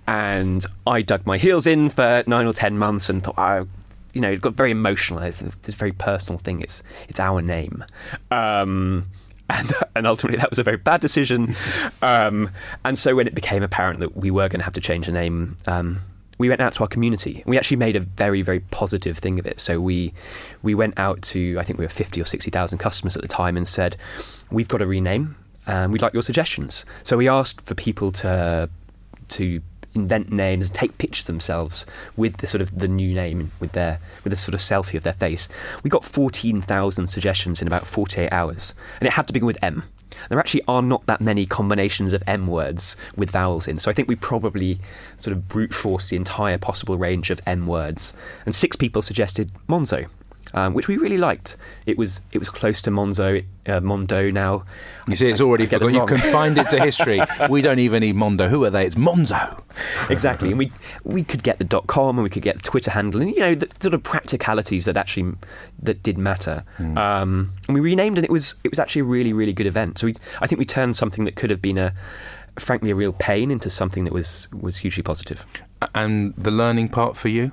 And 0.06 0.64
I 0.86 1.02
dug 1.02 1.26
my 1.26 1.38
heels 1.38 1.66
in 1.66 1.90
for 1.90 2.24
nine 2.26 2.46
or 2.46 2.52
ten 2.52 2.78
months 2.78 3.08
and 3.08 3.22
thought, 3.22 3.38
"I." 3.38 3.64
You 4.12 4.20
know, 4.20 4.32
it 4.32 4.40
got 4.40 4.54
very 4.54 4.72
emotional. 4.72 5.20
It's 5.20 5.38
this 5.38 5.76
very 5.76 5.92
personal 5.92 6.38
thing. 6.38 6.62
It's 6.62 6.82
it's 7.08 7.20
our 7.20 7.40
name. 7.40 7.84
Um, 8.32 9.06
and, 9.50 9.72
and 9.96 10.06
ultimately 10.06 10.38
that 10.38 10.50
was 10.50 10.58
a 10.58 10.62
very 10.62 10.76
bad 10.76 11.00
decision. 11.00 11.56
Um, 12.02 12.50
and 12.84 12.98
so 12.98 13.14
when 13.14 13.26
it 13.26 13.34
became 13.34 13.62
apparent 13.62 14.00
that 14.00 14.16
we 14.16 14.30
were 14.30 14.48
going 14.48 14.60
to 14.60 14.64
have 14.64 14.72
to 14.72 14.80
change 14.80 15.06
the 15.06 15.12
name, 15.12 15.58
um, 15.66 16.00
we 16.40 16.48
went 16.48 16.62
out 16.62 16.74
to 16.76 16.82
our 16.82 16.88
community. 16.88 17.42
We 17.46 17.58
actually 17.58 17.76
made 17.76 17.96
a 17.96 18.00
very 18.00 18.42
very 18.42 18.60
positive 18.70 19.18
thing 19.18 19.38
of 19.38 19.46
it. 19.46 19.60
So 19.60 19.80
we 19.80 20.12
we 20.62 20.74
went 20.74 20.98
out 20.98 21.20
to 21.32 21.40
I 21.60 21.64
think 21.64 21.78
we 21.78 21.84
were 21.84 21.90
fifty 21.90 22.20
or 22.20 22.24
sixty 22.24 22.50
thousand 22.50 22.78
customers 22.78 23.14
at 23.14 23.22
the 23.22 23.28
time 23.28 23.56
and 23.58 23.68
said, 23.68 23.96
we've 24.50 24.68
got 24.68 24.78
to 24.78 24.86
rename. 24.86 25.36
And 25.66 25.92
we'd 25.92 26.02
like 26.02 26.14
your 26.14 26.22
suggestions. 26.22 26.86
So 27.04 27.16
we 27.18 27.28
asked 27.28 27.60
for 27.66 27.74
people 27.74 28.10
to 28.12 28.68
to 29.36 29.60
invent 29.94 30.32
names 30.32 30.68
and 30.68 30.74
take 30.74 30.96
pictures 30.98 31.26
themselves 31.26 31.84
with 32.16 32.38
the 32.38 32.46
sort 32.46 32.62
of 32.62 32.76
the 32.76 32.88
new 32.88 33.12
name 33.12 33.52
with 33.60 33.72
their 33.72 34.00
with 34.24 34.32
a 34.32 34.36
sort 34.36 34.54
of 34.54 34.60
selfie 34.60 34.96
of 34.96 35.02
their 35.02 35.18
face. 35.24 35.46
We 35.82 35.90
got 35.90 36.04
fourteen 36.04 36.62
thousand 36.62 37.08
suggestions 37.08 37.60
in 37.60 37.68
about 37.68 37.86
forty 37.86 38.22
eight 38.22 38.32
hours, 38.32 38.74
and 38.98 39.06
it 39.06 39.12
had 39.12 39.26
to 39.26 39.32
begin 39.34 39.46
with 39.46 39.58
M. 39.62 39.82
There 40.28 40.38
actually 40.38 40.62
are 40.68 40.82
not 40.82 41.06
that 41.06 41.20
many 41.20 41.46
combinations 41.46 42.12
of 42.12 42.22
M 42.26 42.46
words 42.46 42.96
with 43.16 43.30
vowels 43.30 43.66
in, 43.66 43.78
so 43.78 43.90
I 43.90 43.94
think 43.94 44.08
we 44.08 44.16
probably 44.16 44.80
sort 45.16 45.36
of 45.36 45.48
brute 45.48 45.74
force 45.74 46.08
the 46.08 46.16
entire 46.16 46.58
possible 46.58 46.98
range 46.98 47.30
of 47.30 47.40
M 47.46 47.66
words. 47.66 48.16
And 48.44 48.54
six 48.54 48.76
people 48.76 49.02
suggested 49.02 49.50
Monzo, 49.68 50.08
um, 50.54 50.74
which 50.74 50.88
we 50.88 50.96
really 50.96 51.18
liked. 51.18 51.56
It 51.86 51.96
was 51.98 52.20
it 52.32 52.38
was 52.38 52.48
close 52.50 52.82
to 52.82 52.90
Monzo, 52.90 53.44
uh, 53.66 53.80
Mondo 53.80 54.30
now. 54.30 54.64
You 55.08 55.16
see, 55.16 55.28
it's 55.28 55.40
already 55.40 55.64
I 55.64 55.66
get 55.68 55.80
them 55.80 55.90
forgot. 55.92 56.10
You 56.10 56.20
confined 56.22 56.58
it 56.58 56.70
to 56.70 56.80
history. 56.80 57.20
we 57.48 57.62
don't 57.62 57.78
even 57.78 58.00
need 58.00 58.16
Mondo. 58.16 58.48
Who 58.48 58.64
are 58.64 58.70
they? 58.70 58.86
It's 58.86 58.94
Monzo. 58.94 59.62
exactly. 60.08 60.50
And 60.50 60.58
we 60.58 60.72
we 61.04 61.24
could 61.24 61.42
get 61.42 61.58
the 61.58 61.64
dot 61.64 61.86
com 61.86 62.18
and 62.18 62.22
we 62.24 62.30
could 62.30 62.42
get 62.42 62.56
the 62.56 62.62
Twitter 62.62 62.90
handle 62.90 63.20
and 63.20 63.30
you 63.30 63.40
know 63.40 63.54
the 63.54 63.68
sort 63.80 63.94
of 63.94 64.02
practicalities 64.02 64.84
that 64.84 64.96
actually 64.96 65.34
that 65.82 66.02
did 66.02 66.18
matter. 66.18 66.64
Um, 66.78 67.52
and 67.68 67.74
we 67.74 67.80
renamed 67.80 68.18
and 68.18 68.24
it 68.24 68.30
was 68.30 68.56
it 68.64 68.70
was 68.70 68.78
actually 68.78 69.00
a 69.00 69.04
really 69.04 69.32
really 69.32 69.52
good 69.52 69.66
event. 69.66 69.98
So 69.98 70.06
we 70.06 70.16
I 70.40 70.46
think 70.46 70.58
we 70.58 70.64
turned 70.64 70.96
something 70.96 71.24
that 71.24 71.36
could 71.36 71.50
have 71.50 71.62
been 71.62 71.78
a 71.78 71.94
frankly 72.58 72.90
a 72.90 72.94
real 72.94 73.12
pain 73.12 73.50
into 73.50 73.70
something 73.70 74.04
that 74.04 74.12
was 74.12 74.48
was 74.52 74.78
hugely 74.78 75.02
positive. 75.02 75.44
And 75.94 76.34
the 76.36 76.50
learning 76.50 76.88
part 76.90 77.16
for 77.16 77.28
you? 77.28 77.52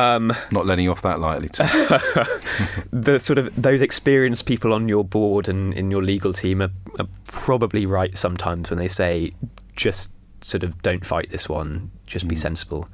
Um, 0.00 0.32
Not 0.52 0.66
letting 0.66 0.84
you 0.84 0.90
off 0.90 1.02
that 1.02 1.20
lightly. 1.20 1.48
Tom. 1.48 1.68
the 2.92 3.18
sort 3.20 3.38
of 3.38 3.54
those 3.60 3.80
experienced 3.80 4.46
people 4.46 4.72
on 4.72 4.88
your 4.88 5.04
board 5.04 5.48
and 5.48 5.74
in 5.74 5.90
your 5.90 6.02
legal 6.02 6.32
team 6.32 6.62
are, 6.62 6.70
are 6.98 7.06
probably 7.26 7.86
right 7.86 8.16
sometimes 8.16 8.70
when 8.70 8.78
they 8.78 8.88
say 8.88 9.32
just 9.76 10.12
sort 10.42 10.62
of 10.62 10.80
don't 10.82 11.04
fight 11.04 11.30
this 11.30 11.50
one 11.50 11.90
just 12.06 12.26
be 12.26 12.34
sensible 12.34 12.88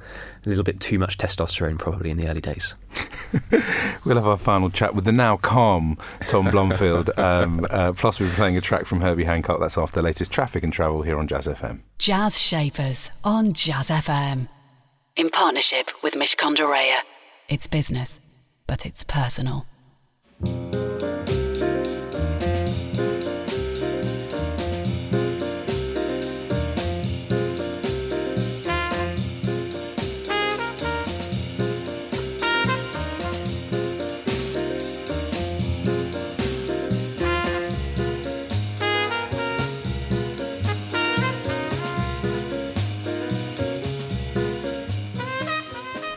a 0.45 0.49
little 0.49 0.65
bit 0.65 0.81
too 0.81 0.99
much 0.99 1.17
testosterone 1.17 1.79
probably 1.79 2.09
in 2.09 2.17
the 2.17 2.27
early 2.27 2.41
days 2.41 2.75
We'll 4.05 4.15
have 4.15 4.27
our 4.27 4.37
final 4.37 4.69
chat 4.69 4.95
with 4.95 5.05
the 5.05 5.11
now 5.11 5.37
calm 5.37 5.97
Tom 6.21 6.49
Blomfield. 6.49 7.09
Um, 7.17 7.65
uh, 7.69 7.93
plus, 7.93 8.19
we'll 8.19 8.29
be 8.29 8.35
playing 8.35 8.57
a 8.57 8.61
track 8.61 8.85
from 8.85 9.01
Herbie 9.01 9.23
Hancock. 9.23 9.59
That's 9.59 9.77
after 9.77 9.97
the 9.97 10.01
latest 10.01 10.31
traffic 10.31 10.63
and 10.63 10.71
travel 10.71 11.01
here 11.01 11.17
on 11.17 11.27
Jazz 11.27 11.47
FM. 11.47 11.79
Jazz 11.97 12.39
Shapers 12.39 13.09
on 13.23 13.53
Jazz 13.53 13.89
FM. 13.89 14.47
In 15.17 15.31
partnership 15.31 15.89
with 16.03 16.13
Mishcon. 16.13 16.55
It's 17.49 17.65
business, 17.65 18.19
but 18.67 18.85
it's 18.85 19.03
personal. 19.03 19.65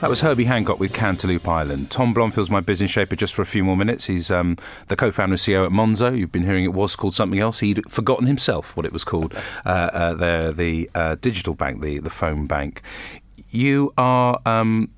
That 0.00 0.08
was 0.08 0.22
Herbie 0.22 0.44
Hancock 0.44 0.80
with 0.80 0.94
Cantaloupe 0.94 1.46
Island. 1.46 1.90
Tom 1.90 2.14
Blomfield's 2.14 2.48
my 2.48 2.60
business 2.60 2.90
shaper 2.90 3.16
just 3.16 3.34
for 3.34 3.42
a 3.42 3.46
few 3.46 3.62
more 3.62 3.76
minutes. 3.76 4.06
He's 4.06 4.30
um, 4.30 4.56
the 4.88 4.96
co 4.96 5.10
founder 5.10 5.34
and 5.34 5.40
CEO 5.40 5.66
at 5.66 5.72
Monzo. 5.72 6.16
You've 6.16 6.32
been 6.32 6.44
hearing 6.44 6.64
it 6.64 6.72
was 6.72 6.96
called 6.96 7.14
something 7.14 7.38
else. 7.38 7.60
He'd 7.60 7.88
forgotten 7.90 8.26
himself 8.26 8.78
what 8.78 8.86
it 8.86 8.92
was 8.92 9.04
called. 9.04 9.34
Uh, 9.66 9.68
uh, 9.68 10.14
the 10.14 10.54
the 10.56 10.90
uh, 10.94 11.16
digital 11.20 11.54
bank, 11.54 11.82
the, 11.82 11.98
the 11.98 12.08
phone 12.10 12.46
bank. 12.46 12.80
You 13.50 13.92
are. 13.98 14.40
Um, 14.46 14.90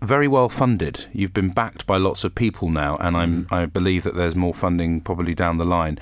very 0.00 0.28
well 0.28 0.48
funded. 0.48 1.06
You've 1.12 1.32
been 1.32 1.50
backed 1.50 1.84
by 1.84 1.96
lots 1.96 2.22
of 2.22 2.34
people 2.36 2.70
now, 2.70 2.96
and 2.98 3.16
I'm, 3.16 3.44
Mm. 3.46 3.52
I 3.52 3.66
believe 3.66 4.04
that 4.04 4.14
there's 4.14 4.36
more 4.36 4.54
funding 4.54 5.00
probably 5.00 5.34
down 5.34 5.58
the 5.58 5.64
line. 5.64 5.98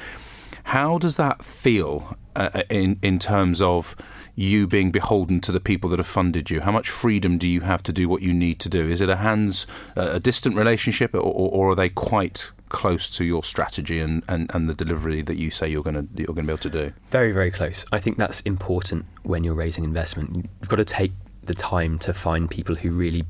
How 0.64 0.98
does 0.98 1.16
that 1.16 1.42
feel 1.42 2.14
uh, 2.36 2.62
in 2.70 2.98
in 3.02 3.18
terms 3.18 3.60
of 3.62 3.96
you 4.34 4.66
being 4.66 4.90
beholden 4.90 5.40
to 5.40 5.52
the 5.52 5.60
people 5.60 5.90
that 5.90 5.98
have 5.98 6.06
funded 6.06 6.50
you? 6.50 6.60
How 6.60 6.72
much 6.72 6.88
freedom 6.88 7.38
do 7.38 7.48
you 7.48 7.62
have 7.62 7.82
to 7.84 7.92
do 7.92 8.08
what 8.08 8.22
you 8.22 8.32
need 8.32 8.60
to 8.60 8.68
do? 8.68 8.88
Is 8.88 9.00
it 9.00 9.08
a 9.08 9.16
hands 9.16 9.66
uh, 9.96 10.10
a 10.12 10.20
distant 10.20 10.56
relationship, 10.56 11.14
or, 11.14 11.20
or 11.20 11.70
are 11.70 11.74
they 11.74 11.88
quite 11.88 12.50
close 12.68 13.08
to 13.10 13.24
your 13.24 13.44
strategy 13.44 14.00
and, 14.00 14.24
and, 14.28 14.50
and 14.52 14.68
the 14.68 14.74
delivery 14.74 15.22
that 15.22 15.36
you 15.36 15.50
say 15.50 15.68
you're 15.68 15.82
going 15.82 15.94
to 15.94 16.06
you're 16.14 16.34
going 16.34 16.46
to 16.46 16.52
be 16.52 16.52
able 16.52 16.58
to 16.58 16.70
do? 16.70 16.92
Very, 17.10 17.32
very 17.32 17.50
close. 17.50 17.84
I 17.92 18.00
think 18.00 18.18
that's 18.18 18.40
important 18.40 19.06
when 19.22 19.44
you're 19.44 19.54
raising 19.54 19.84
investment. 19.84 20.36
You've 20.60 20.68
got 20.68 20.76
to 20.76 20.84
take 20.84 21.12
the 21.44 21.54
time 21.54 21.98
to 22.00 22.12
find 22.12 22.50
people 22.50 22.74
who 22.74 22.90
really 22.90 23.24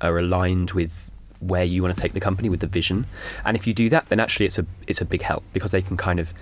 are 0.00 0.18
aligned 0.18 0.72
with 0.72 1.10
where 1.42 1.64
you 1.64 1.82
want 1.82 1.96
to 1.96 2.00
take 2.00 2.12
the 2.12 2.20
company 2.20 2.48
with 2.48 2.60
the 2.60 2.66
vision. 2.66 3.06
And 3.44 3.56
if 3.56 3.66
you 3.66 3.74
do 3.74 3.88
that, 3.90 4.08
then 4.08 4.20
actually 4.20 4.46
it's 4.46 4.58
a 4.58 4.66
it's 4.86 5.00
a 5.00 5.04
big 5.04 5.22
help 5.22 5.44
because 5.52 5.72
they 5.72 5.82
can 5.82 5.96
kind 5.96 6.20
of 6.20 6.32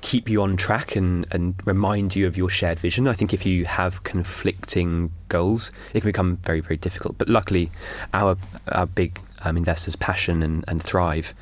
keep 0.00 0.28
you 0.28 0.42
on 0.42 0.56
track 0.56 0.96
and, 0.96 1.26
and 1.30 1.54
remind 1.64 2.14
you 2.14 2.26
of 2.26 2.36
your 2.36 2.48
shared 2.48 2.78
vision. 2.78 3.08
I 3.08 3.14
think 3.14 3.34
if 3.34 3.44
you 3.44 3.64
have 3.64 4.04
conflicting 4.04 5.12
goals, 5.28 5.72
it 5.92 6.00
can 6.00 6.08
become 6.08 6.36
very, 6.38 6.60
very 6.60 6.76
difficult. 6.76 7.18
But 7.18 7.28
luckily 7.28 7.70
our 8.14 8.36
our 8.68 8.86
big 8.86 9.20
um, 9.42 9.56
investors, 9.56 9.96
Passion 9.96 10.42
and, 10.42 10.64
and 10.68 10.82
Thrive, 10.82 11.34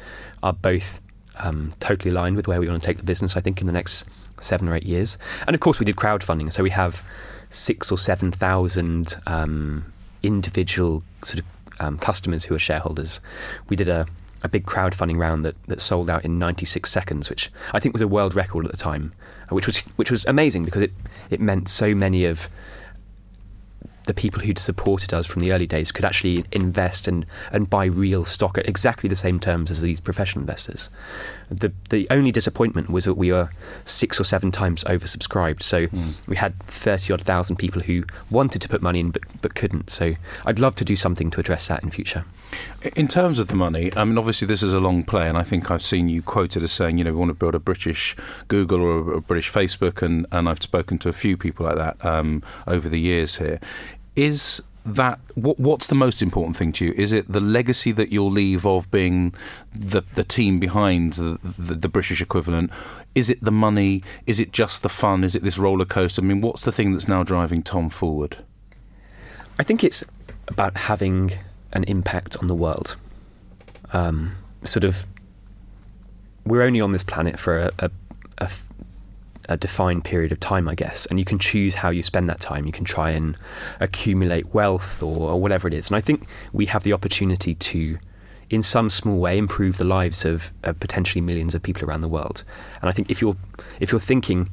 are 0.43 0.53
both 0.53 1.01
um, 1.37 1.73
totally 1.81 2.11
aligned 2.11 2.37
with 2.37 2.49
where 2.49 2.61
we 2.61 2.69
want 2.69 2.83
to 2.83 2.87
take 2.87 2.99
the 2.99 3.05
business, 3.05 3.37
I 3.37 3.41
think, 3.41 3.61
in 3.61 3.67
the 3.67 3.73
next 3.73 4.05
seven 4.41 4.69
or 4.69 4.75
eight 4.75 4.85
years. 4.85 5.19
And 5.47 5.55
of 5.55 5.61
course, 5.61 5.79
we 5.79 5.87
did 5.87 5.97
crowdfunding. 5.97 6.53
So 6.53 6.63
we 6.63 6.71
have 6.71 7.03
six 7.51 7.91
or 7.91 7.99
7,000 7.99 9.17
um, 9.27 9.93
individual 10.23 11.03
sort 11.25 11.39
of 11.39 11.47
um, 11.81 11.99
customers 11.99 12.45
who 12.45 12.55
are 12.55 12.59
shareholders. 12.59 13.21
We 13.69 13.77
did 13.77 13.89
a, 13.89 14.07
a 14.43 14.49
big 14.49 14.67
crowdfunding 14.67 15.19
round 15.19 15.45
that, 15.45 15.57
that 15.65 15.81
sold 15.81 16.11
out 16.11 16.25
in 16.25 16.39
96 16.39 16.91
seconds, 16.91 17.31
which 17.31 17.51
I 17.73 17.81
think 17.81 17.93
was 17.93 18.03
a 18.03 18.09
world 18.09 18.35
record 18.35 18.65
at 18.65 18.71
the 18.71 18.77
time, 18.77 19.13
which 19.51 19.67
was, 19.67 19.79
which 19.97 20.11
was 20.11 20.25
amazing 20.27 20.65
because 20.65 20.83
it, 20.83 20.93
it 21.31 21.41
meant 21.41 21.69
so 21.69 21.95
many 21.95 22.25
of 22.25 22.49
the 24.07 24.15
people 24.15 24.41
who'd 24.43 24.59
supported 24.59 25.13
us 25.13 25.27
from 25.27 25.43
the 25.43 25.53
early 25.53 25.67
days 25.67 25.93
could 25.93 26.05
actually 26.05 26.45
invest 26.53 27.07
and, 27.07 27.27
and 27.53 27.69
buy 27.69 27.85
real 27.85 28.25
stock 28.25 28.57
at 28.59 28.69
exactly 28.69 29.09
the 29.09 29.17
same 29.17 29.39
terms 29.39 29.71
as 29.71 29.83
these 29.83 30.01
professional 30.01 30.43
investors. 30.43 30.89
The 31.49 31.73
the 31.91 32.09
only 32.11 32.33
disappointment 32.33 32.91
was 32.91 33.05
that 33.05 33.15
we 33.15 33.31
were 33.31 33.51
six 33.85 34.19
or 34.19 34.25
seven 34.25 34.51
times 34.51 34.83
oversubscribed. 34.85 35.63
So 35.63 35.87
we 36.27 36.35
had 36.37 36.59
thirty 36.65 37.13
odd 37.13 37.23
thousand 37.23 37.57
people 37.57 37.83
who 37.83 38.03
wanted 38.31 38.63
to 38.63 38.69
put 38.69 38.83
money 38.83 38.99
in 38.99 39.13
but, 39.13 39.23
but 39.43 39.55
couldn't. 39.55 39.91
So 39.91 40.15
I'd 40.45 40.59
love 40.59 40.75
to 40.77 40.85
do 40.85 40.97
something 40.97 41.31
to 41.31 41.41
address 41.41 41.69
that 41.69 41.85
in 41.85 41.91
future. 41.91 42.25
In 42.97 43.07
terms 43.09 43.39
of 43.39 43.47
the 43.49 43.55
money, 43.55 43.93
I 43.97 44.05
mean, 44.05 44.19
obviously 44.19 44.47
this 44.47 44.63
is 44.63 44.73
a 44.73 44.81
long 44.81 45.05
play, 45.05 45.29
and 45.29 45.39
I 45.39 45.43
think 45.43 45.71
I've 45.71 45.83
seen 45.83 46.09
you 46.09 46.23
quoted 46.23 46.63
as 46.63 46.73
saying, 46.73 46.99
you 46.99 47.05
know, 47.05 47.13
we 47.13 47.19
want 47.19 47.31
to 47.31 47.35
build 47.35 47.55
a 47.55 47.61
British 47.61 48.17
Google 48.49 48.81
or 48.81 48.99
a, 48.99 49.17
a 49.17 49.21
British 49.21 49.53
Facebook, 49.53 50.03
and, 50.03 50.27
and 50.33 50.49
I've 50.49 50.63
spoken 50.63 50.99
to 50.99 51.09
a 51.09 51.13
few 51.13 51.37
people 51.37 51.67
like 51.67 51.77
that 51.77 52.05
um, 52.05 52.43
over 52.67 52.89
the 52.89 53.01
years 53.01 53.37
here. 53.37 53.61
Is 54.17 54.63
that 54.87 55.19
what, 55.35 55.59
what's 55.59 55.89
the 55.89 55.95
most 55.95 56.23
important 56.23 56.57
thing 56.57 56.73
to 56.73 56.87
you? 56.87 56.95
Is 56.97 57.13
it 57.13 57.31
the 57.31 57.41
legacy 57.41 57.93
that 57.93 58.11
you'll 58.11 58.31
leave 58.31 58.65
of 58.65 58.91
being 58.91 59.35
the 59.75 60.03
the 60.15 60.25
team 60.25 60.59
behind 60.59 61.15
the, 61.15 61.39
the, 61.59 61.75
the 61.75 61.89
British 61.89 62.23
equivalent? 62.23 62.71
Is 63.15 63.29
it 63.29 63.41
the 63.43 63.53
money? 63.53 64.03
Is 64.27 64.41
it 64.41 64.53
just 64.53 64.83
the 64.83 64.89
fun? 64.89 65.25
Is 65.25 65.35
it 65.35 65.43
this 65.43 65.59
roller 65.59 65.85
coaster? 65.85 66.23
I 66.23 66.25
mean, 66.25 66.41
what's 66.41 66.65
the 66.65 66.73
thing 66.73 66.93
that's 66.93 67.09
now 67.09 67.23
driving 67.23 67.63
Tom 67.63 67.91
forward? 67.91 68.39
I 69.59 69.63
think 69.63 69.83
it's 69.83 70.05
about 70.49 70.77
having 70.77 71.33
an 71.73 71.85
impact 71.85 72.37
on 72.37 72.47
the 72.47 72.55
world. 72.55 72.97
Um, 73.93 74.37
sort 74.65 74.85
of, 74.85 75.05
we're 76.45 76.63
only 76.63 76.81
on 76.81 76.93
this 76.93 77.03
planet 77.03 77.39
for 77.39 77.59
a, 77.59 77.73
a, 77.79 77.91
a 78.39 78.51
a 79.49 79.57
defined 79.57 80.05
period 80.05 80.33
of 80.33 80.41
time, 80.41 80.69
I 80.69 80.75
guess, 80.75 81.07
and 81.07 81.19
you 81.19 81.25
can 81.25 81.39
choose 81.39 81.77
how 81.77 81.91
you 81.91 82.03
spend 82.03 82.29
that 82.29 82.41
time. 82.41 82.67
You 82.67 82.73
can 82.73 82.85
try 82.85 83.11
and 83.11 83.37
accumulate 83.81 84.55
wealth 84.55 85.03
or, 85.03 85.31
or 85.31 85.41
whatever 85.41 85.69
it 85.69 85.75
is. 85.75 85.89
And 85.89 85.97
I 85.97 86.01
think 86.01 86.27
we 86.53 86.67
have 86.67 86.83
the 86.83 86.93
opportunity 86.93 87.55
to, 87.55 87.99
in 88.51 88.63
some 88.63 88.91
small 88.91 89.19
way, 89.19 89.39
improve 89.39 89.77
the 89.77 89.85
lives 89.85 90.25
of, 90.25 90.53
of 90.63 90.79
potentially 90.81 91.21
millions 91.21 91.55
of 91.55 91.63
people 91.63 91.89
around 91.89 92.01
the 92.01 92.09
world. 92.09 92.45
And 92.81 92.91
I 92.91 92.93
think 92.93 93.11
if 93.11 93.21
you're 93.21 93.37
if 93.81 93.93
you're 93.93 94.01
thinking 94.01 94.51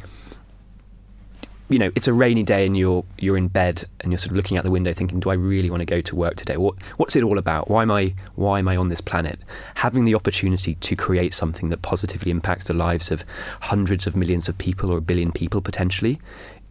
you 1.73 1.79
know, 1.79 1.91
it's 1.95 2.07
a 2.07 2.13
rainy 2.13 2.43
day 2.43 2.67
and 2.67 2.77
you're 2.77 3.03
you're 3.17 3.35
in 3.35 3.47
bed 3.47 3.85
and 4.01 4.11
you're 4.11 4.19
sort 4.19 4.29
of 4.29 4.37
looking 4.37 4.57
out 4.57 4.63
the 4.63 4.69
window 4.69 4.93
thinking, 4.93 5.19
do 5.19 5.31
I 5.31 5.33
really 5.33 5.71
want 5.71 5.81
to 5.81 5.85
go 5.85 6.01
to 6.01 6.15
work 6.15 6.35
today? 6.35 6.55
What 6.55 6.75
what's 6.97 7.15
it 7.15 7.23
all 7.23 7.39
about? 7.39 7.67
Why 7.67 7.81
am 7.81 7.89
I 7.89 8.13
why 8.35 8.59
am 8.59 8.67
I 8.67 8.77
on 8.77 8.89
this 8.89 9.01
planet? 9.01 9.39
Having 9.73 10.05
the 10.05 10.13
opportunity 10.13 10.75
to 10.75 10.95
create 10.95 11.33
something 11.33 11.69
that 11.69 11.81
positively 11.81 12.29
impacts 12.29 12.67
the 12.67 12.75
lives 12.75 13.09
of 13.09 13.25
hundreds 13.61 14.05
of 14.05 14.15
millions 14.15 14.47
of 14.47 14.55
people 14.59 14.93
or 14.93 14.97
a 14.97 15.01
billion 15.01 15.31
people 15.31 15.61
potentially 15.61 16.21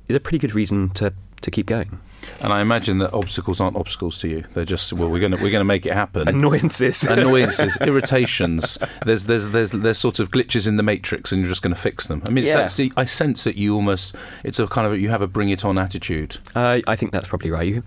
is 0.06 0.14
a 0.14 0.20
pretty 0.20 0.38
good 0.38 0.54
reason 0.54 0.90
to 0.90 1.12
to 1.42 1.50
keep 1.50 1.66
going. 1.66 2.00
And 2.40 2.52
I 2.52 2.60
imagine 2.60 2.98
that 2.98 3.12
obstacles 3.12 3.60
aren't 3.60 3.76
obstacles 3.76 4.18
to 4.20 4.28
you. 4.28 4.44
They're 4.54 4.64
just 4.64 4.92
well, 4.92 5.08
we're 5.10 5.18
going 5.20 5.32
to 5.32 5.38
we're 5.38 5.50
going 5.50 5.60
to 5.60 5.64
make 5.64 5.86
it 5.86 5.92
happen. 5.92 6.28
Annoyances. 6.28 7.02
annoyances, 7.08 7.76
irritations. 7.80 8.78
There's 9.04 9.24
there's 9.24 9.48
there's 9.50 9.72
there's 9.72 9.98
sort 9.98 10.20
of 10.20 10.30
glitches 10.30 10.68
in 10.68 10.76
the 10.76 10.82
matrix, 10.82 11.32
and 11.32 11.40
you're 11.40 11.48
just 11.48 11.62
going 11.62 11.74
to 11.74 11.80
fix 11.80 12.06
them. 12.06 12.22
I 12.26 12.30
mean, 12.30 12.44
it's 12.44 12.52
Yeah. 12.52 12.60
actually, 12.60 12.92
I 12.96 13.04
sense 13.04 13.44
that 13.44 13.56
you 13.56 13.74
almost 13.74 14.14
it's 14.44 14.58
a 14.58 14.66
kind 14.66 14.86
of 14.86 15.00
you 15.00 15.08
have 15.08 15.22
a 15.22 15.26
bring 15.26 15.48
it 15.50 15.64
on 15.64 15.78
attitude. 15.78 16.38
Uh, 16.54 16.80
I 16.86 16.96
think 16.96 17.12
that's 17.12 17.28
probably 17.28 17.50
right. 17.50 17.66
You 17.66 17.82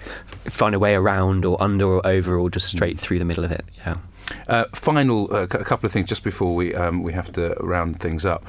find 0.46 0.76
a 0.76 0.80
way 0.80 0.96
around 0.96 1.46
or 1.46 1.62
under 1.62 1.86
or 1.86 2.06
over 2.06 2.38
or 2.38 2.50
just 2.50 2.68
straight 2.68 3.00
through 3.00 3.20
the 3.20 3.26
middle 3.26 3.44
of 3.46 3.52
it. 3.52 3.66
Yeah. 3.78 3.98
Uh, 4.48 4.66
final, 4.74 5.34
uh, 5.34 5.48
c- 5.52 5.58
a 5.60 5.64
couple 5.64 5.86
of 5.86 5.92
things 5.92 6.10
just 6.10 6.24
before 6.24 6.56
we 6.56 6.74
um, 6.74 7.04
we 7.04 7.14
have 7.14 7.32
to 7.34 7.56
round 7.60 8.00
things 8.00 8.26
up. 8.26 8.44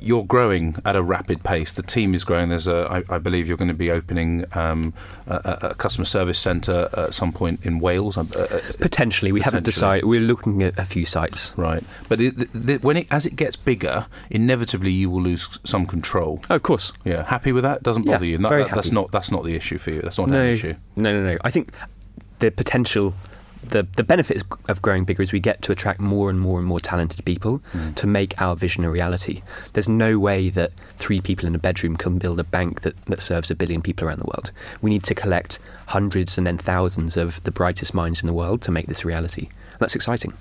You're 0.00 0.24
growing 0.24 0.76
at 0.84 0.96
a 0.96 1.02
rapid 1.02 1.42
pace. 1.44 1.72
The 1.72 1.82
team 1.82 2.14
is 2.14 2.24
growing. 2.24 2.48
There's 2.48 2.66
a, 2.66 3.04
I, 3.08 3.14
I 3.14 3.18
believe 3.18 3.46
you're 3.48 3.56
going 3.56 3.68
to 3.68 3.74
be 3.74 3.90
opening 3.90 4.44
um, 4.56 4.92
a, 5.26 5.58
a 5.70 5.74
customer 5.74 6.04
service 6.04 6.38
centre 6.38 6.88
at 6.96 7.14
some 7.14 7.32
point 7.32 7.60
in 7.64 7.78
Wales. 7.80 8.16
Uh, 8.18 8.22
uh, 8.36 8.60
Potentially, 8.78 9.30
we 9.32 9.40
haven't 9.40 9.62
Potentially. 9.64 9.98
decided. 10.00 10.04
We're 10.06 10.20
looking 10.20 10.62
at 10.62 10.78
a 10.78 10.84
few 10.84 11.04
sites. 11.06 11.52
Right, 11.56 11.84
but 12.08 12.20
it, 12.20 12.36
th 12.38 12.50
th 12.66 12.82
when 12.82 12.96
it 12.96 13.06
as 13.10 13.26
it 13.26 13.36
gets 13.36 13.56
bigger, 13.56 14.06
inevitably 14.30 14.90
you 14.92 15.10
will 15.10 15.22
lose 15.22 15.58
some 15.64 15.86
control. 15.86 16.40
Oh, 16.50 16.54
of 16.56 16.62
course. 16.62 16.92
Yeah, 17.04 17.24
happy 17.24 17.52
with 17.52 17.62
that? 17.62 17.82
Doesn't 17.82 18.04
Yeah, 18.06 18.12
bother 18.14 18.26
you? 18.26 18.38
That- 18.38 18.48
very 18.48 18.64
that- 18.64 18.74
that's 18.74 18.92
not 18.92 19.10
that's 19.12 19.30
not 19.30 19.44
the 19.44 19.54
issue 19.54 19.78
for 19.78 19.90
you. 19.90 20.00
That's 20.02 20.18
not 20.18 20.28
no, 20.28 20.40
an 20.40 20.46
issue. 20.50 20.74
No, 20.96 21.12
no, 21.12 21.22
no. 21.32 21.38
I 21.44 21.50
think 21.50 21.72
the 22.40 22.50
potential, 22.50 23.14
the 23.62 23.86
the 23.96 24.02
benefits 24.02 24.42
of 24.68 24.80
growing 24.82 25.04
bigger 25.04 25.22
is 25.22 25.32
we 25.32 25.40
get 25.40 25.62
to 25.62 25.72
attract 25.72 26.00
more 26.00 26.30
and 26.30 26.40
more 26.40 26.58
and 26.58 26.66
more 26.66 26.80
talented 26.80 27.24
people 27.24 27.60
Mm. 27.74 27.94
to 27.96 28.06
make 28.06 28.40
our 28.40 28.56
vision 28.56 28.84
a 28.84 28.90
reality. 28.90 29.42
There's 29.74 29.88
no 29.88 30.18
way 30.18 30.50
that 30.50 30.72
three 30.98 31.20
people 31.20 31.46
in 31.46 31.54
a 31.54 31.58
bedroom 31.58 31.96
can 31.96 32.18
build 32.18 32.40
a 32.40 32.44
bank 32.44 32.80
that, 32.82 32.94
that 33.06 33.20
serves 33.20 33.50
a 33.50 33.54
billion 33.54 33.82
people 33.82 34.06
around 34.08 34.18
the 34.20 34.24
world. 34.26 34.50
We 34.82 34.90
need 34.90 35.04
to 35.04 35.14
collect 35.14 35.58
hundreds 35.88 36.38
and 36.38 36.46
then 36.46 36.58
thousands 36.58 37.16
of 37.16 37.42
the 37.44 37.50
brightest 37.50 37.92
minds 37.94 38.22
in 38.22 38.26
the 38.26 38.32
world 38.32 38.62
to 38.62 38.70
make 38.70 38.86
this 38.86 39.04
a 39.04 39.08
reality. 39.08 39.48
That's 39.78 39.94
exciting. 39.94 40.32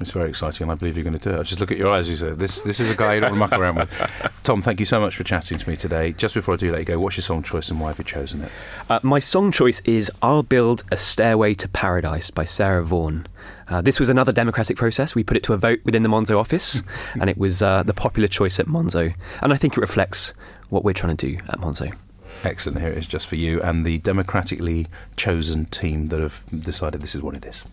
It's 0.00 0.10
very 0.10 0.28
exciting, 0.28 0.64
and 0.64 0.72
I 0.72 0.74
believe 0.74 0.96
you're 0.96 1.04
going 1.04 1.18
to 1.18 1.28
do 1.28 1.36
it. 1.36 1.38
I 1.38 1.42
just 1.44 1.60
look 1.60 1.70
at 1.70 1.78
your 1.78 1.92
eyes. 1.92 2.10
You 2.10 2.16
say, 2.16 2.30
"This 2.30 2.62
this 2.62 2.80
is 2.80 2.90
a 2.90 2.96
guy 2.96 3.14
you 3.14 3.20
don't 3.20 3.38
want 3.38 3.52
to 3.52 3.56
muck 3.56 3.60
around 3.60 3.76
with." 3.76 4.32
Tom, 4.42 4.60
thank 4.60 4.80
you 4.80 4.86
so 4.86 5.00
much 5.00 5.16
for 5.16 5.22
chatting 5.22 5.56
to 5.56 5.68
me 5.68 5.76
today. 5.76 6.12
Just 6.12 6.34
before 6.34 6.54
I 6.54 6.56
do 6.56 6.72
let 6.72 6.80
you 6.80 6.84
go, 6.84 6.98
what's 6.98 7.16
your 7.16 7.22
song 7.22 7.44
choice 7.44 7.70
and 7.70 7.80
why 7.80 7.88
have 7.88 7.98
you 7.98 8.04
chosen 8.04 8.42
it? 8.42 8.52
Uh, 8.90 8.98
my 9.04 9.20
song 9.20 9.52
choice 9.52 9.80
is 9.80 10.10
I'll 10.20 10.42
Build 10.42 10.82
a 10.90 10.96
Stairway 10.96 11.54
to 11.54 11.68
Paradise 11.68 12.30
by 12.30 12.44
Sarah 12.44 12.84
Vaughan. 12.84 13.26
Uh, 13.68 13.80
this 13.82 14.00
was 14.00 14.08
another 14.08 14.32
democratic 14.32 14.76
process. 14.76 15.14
We 15.14 15.22
put 15.22 15.36
it 15.36 15.42
to 15.44 15.52
a 15.52 15.56
vote 15.56 15.80
within 15.84 16.02
the 16.02 16.08
Monzo 16.08 16.38
office, 16.38 16.82
and 17.20 17.30
it 17.30 17.38
was 17.38 17.62
uh, 17.62 17.84
the 17.84 17.94
popular 17.94 18.28
choice 18.28 18.58
at 18.58 18.66
Monzo. 18.66 19.14
And 19.42 19.52
I 19.52 19.56
think 19.56 19.76
it 19.76 19.80
reflects 19.80 20.34
what 20.70 20.84
we're 20.84 20.92
trying 20.92 21.16
to 21.16 21.26
do 21.28 21.38
at 21.48 21.60
Monzo. 21.60 21.94
Excellent. 22.42 22.80
Here 22.80 22.90
it 22.90 22.98
is, 22.98 23.06
just 23.06 23.26
for 23.26 23.36
you 23.36 23.62
and 23.62 23.86
the 23.86 23.98
democratically 23.98 24.88
chosen 25.16 25.66
team 25.66 26.08
that 26.08 26.20
have 26.20 26.42
decided 26.58 27.00
this 27.00 27.14
is 27.14 27.22
what 27.22 27.36
it 27.36 27.44
is. 27.44 27.64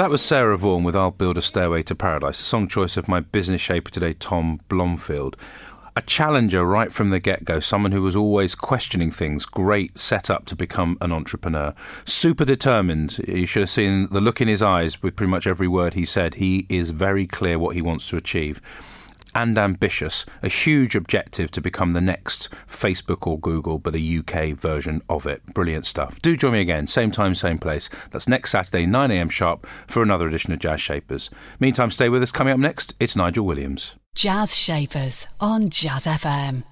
That 0.00 0.08
was 0.08 0.22
Sarah 0.22 0.56
Vaughan 0.56 0.82
with 0.82 0.96
I'll 0.96 1.10
Build 1.10 1.36
a 1.36 1.42
Stairway 1.42 1.82
to 1.82 1.94
Paradise, 1.94 2.38
song 2.38 2.68
choice 2.68 2.96
of 2.96 3.06
my 3.06 3.20
business 3.20 3.60
shaper 3.60 3.90
today, 3.90 4.14
Tom 4.14 4.58
Blomfield. 4.70 5.36
A 5.94 6.00
challenger 6.00 6.64
right 6.64 6.90
from 6.90 7.10
the 7.10 7.20
get 7.20 7.44
go, 7.44 7.60
someone 7.60 7.92
who 7.92 8.00
was 8.00 8.16
always 8.16 8.54
questioning 8.54 9.10
things, 9.10 9.44
great 9.44 9.98
setup 9.98 10.46
to 10.46 10.56
become 10.56 10.96
an 11.02 11.12
entrepreneur. 11.12 11.74
Super 12.06 12.46
determined. 12.46 13.18
You 13.28 13.44
should 13.44 13.60
have 13.60 13.68
seen 13.68 14.08
the 14.10 14.22
look 14.22 14.40
in 14.40 14.48
his 14.48 14.62
eyes 14.62 15.02
with 15.02 15.16
pretty 15.16 15.30
much 15.30 15.46
every 15.46 15.68
word 15.68 15.92
he 15.92 16.06
said. 16.06 16.36
He 16.36 16.64
is 16.70 16.92
very 16.92 17.26
clear 17.26 17.58
what 17.58 17.76
he 17.76 17.82
wants 17.82 18.08
to 18.08 18.16
achieve 18.16 18.62
and 19.34 19.56
ambitious, 19.58 20.26
a 20.42 20.48
huge 20.48 20.94
objective 20.94 21.50
to 21.52 21.60
become 21.60 21.92
the 21.92 22.00
next 22.00 22.48
Facebook 22.68 23.26
or 23.26 23.38
Google, 23.38 23.78
but 23.78 23.96
a 23.96 24.18
UK 24.18 24.56
version 24.56 25.02
of 25.08 25.26
it. 25.26 25.44
Brilliant 25.54 25.86
stuff. 25.86 26.20
Do 26.22 26.36
join 26.36 26.52
me 26.52 26.60
again, 26.60 26.86
same 26.86 27.10
time, 27.10 27.34
same 27.34 27.58
place. 27.58 27.88
That's 28.10 28.28
next 28.28 28.50
Saturday, 28.50 28.86
9am 28.86 29.30
sharp, 29.30 29.66
for 29.86 30.02
another 30.02 30.28
edition 30.28 30.52
of 30.52 30.58
Jazz 30.58 30.80
Shapers. 30.80 31.30
Meantime, 31.58 31.90
stay 31.90 32.08
with 32.08 32.22
us. 32.22 32.32
Coming 32.32 32.54
up 32.54 32.60
next, 32.60 32.94
it's 33.00 33.16
Nigel 33.16 33.46
Williams. 33.46 33.94
Jazz 34.14 34.56
Shapers 34.56 35.26
on 35.40 35.70
Jazz 35.70 36.04
FM. 36.04 36.64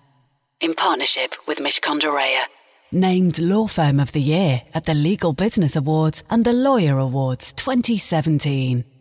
In 0.60 0.74
partnership 0.74 1.34
with 1.46 1.58
Mishcon 1.58 2.00
de 2.00 2.08
Reya. 2.08 2.44
Named 2.90 3.38
Law 3.38 3.66
Firm 3.66 4.00
of 4.00 4.12
the 4.12 4.20
Year 4.20 4.62
at 4.74 4.86
the 4.86 4.94
Legal 4.94 5.32
Business 5.32 5.76
Awards 5.76 6.24
and 6.30 6.44
the 6.44 6.52
Lawyer 6.52 6.98
Awards 6.98 7.52
2017. 7.52 8.97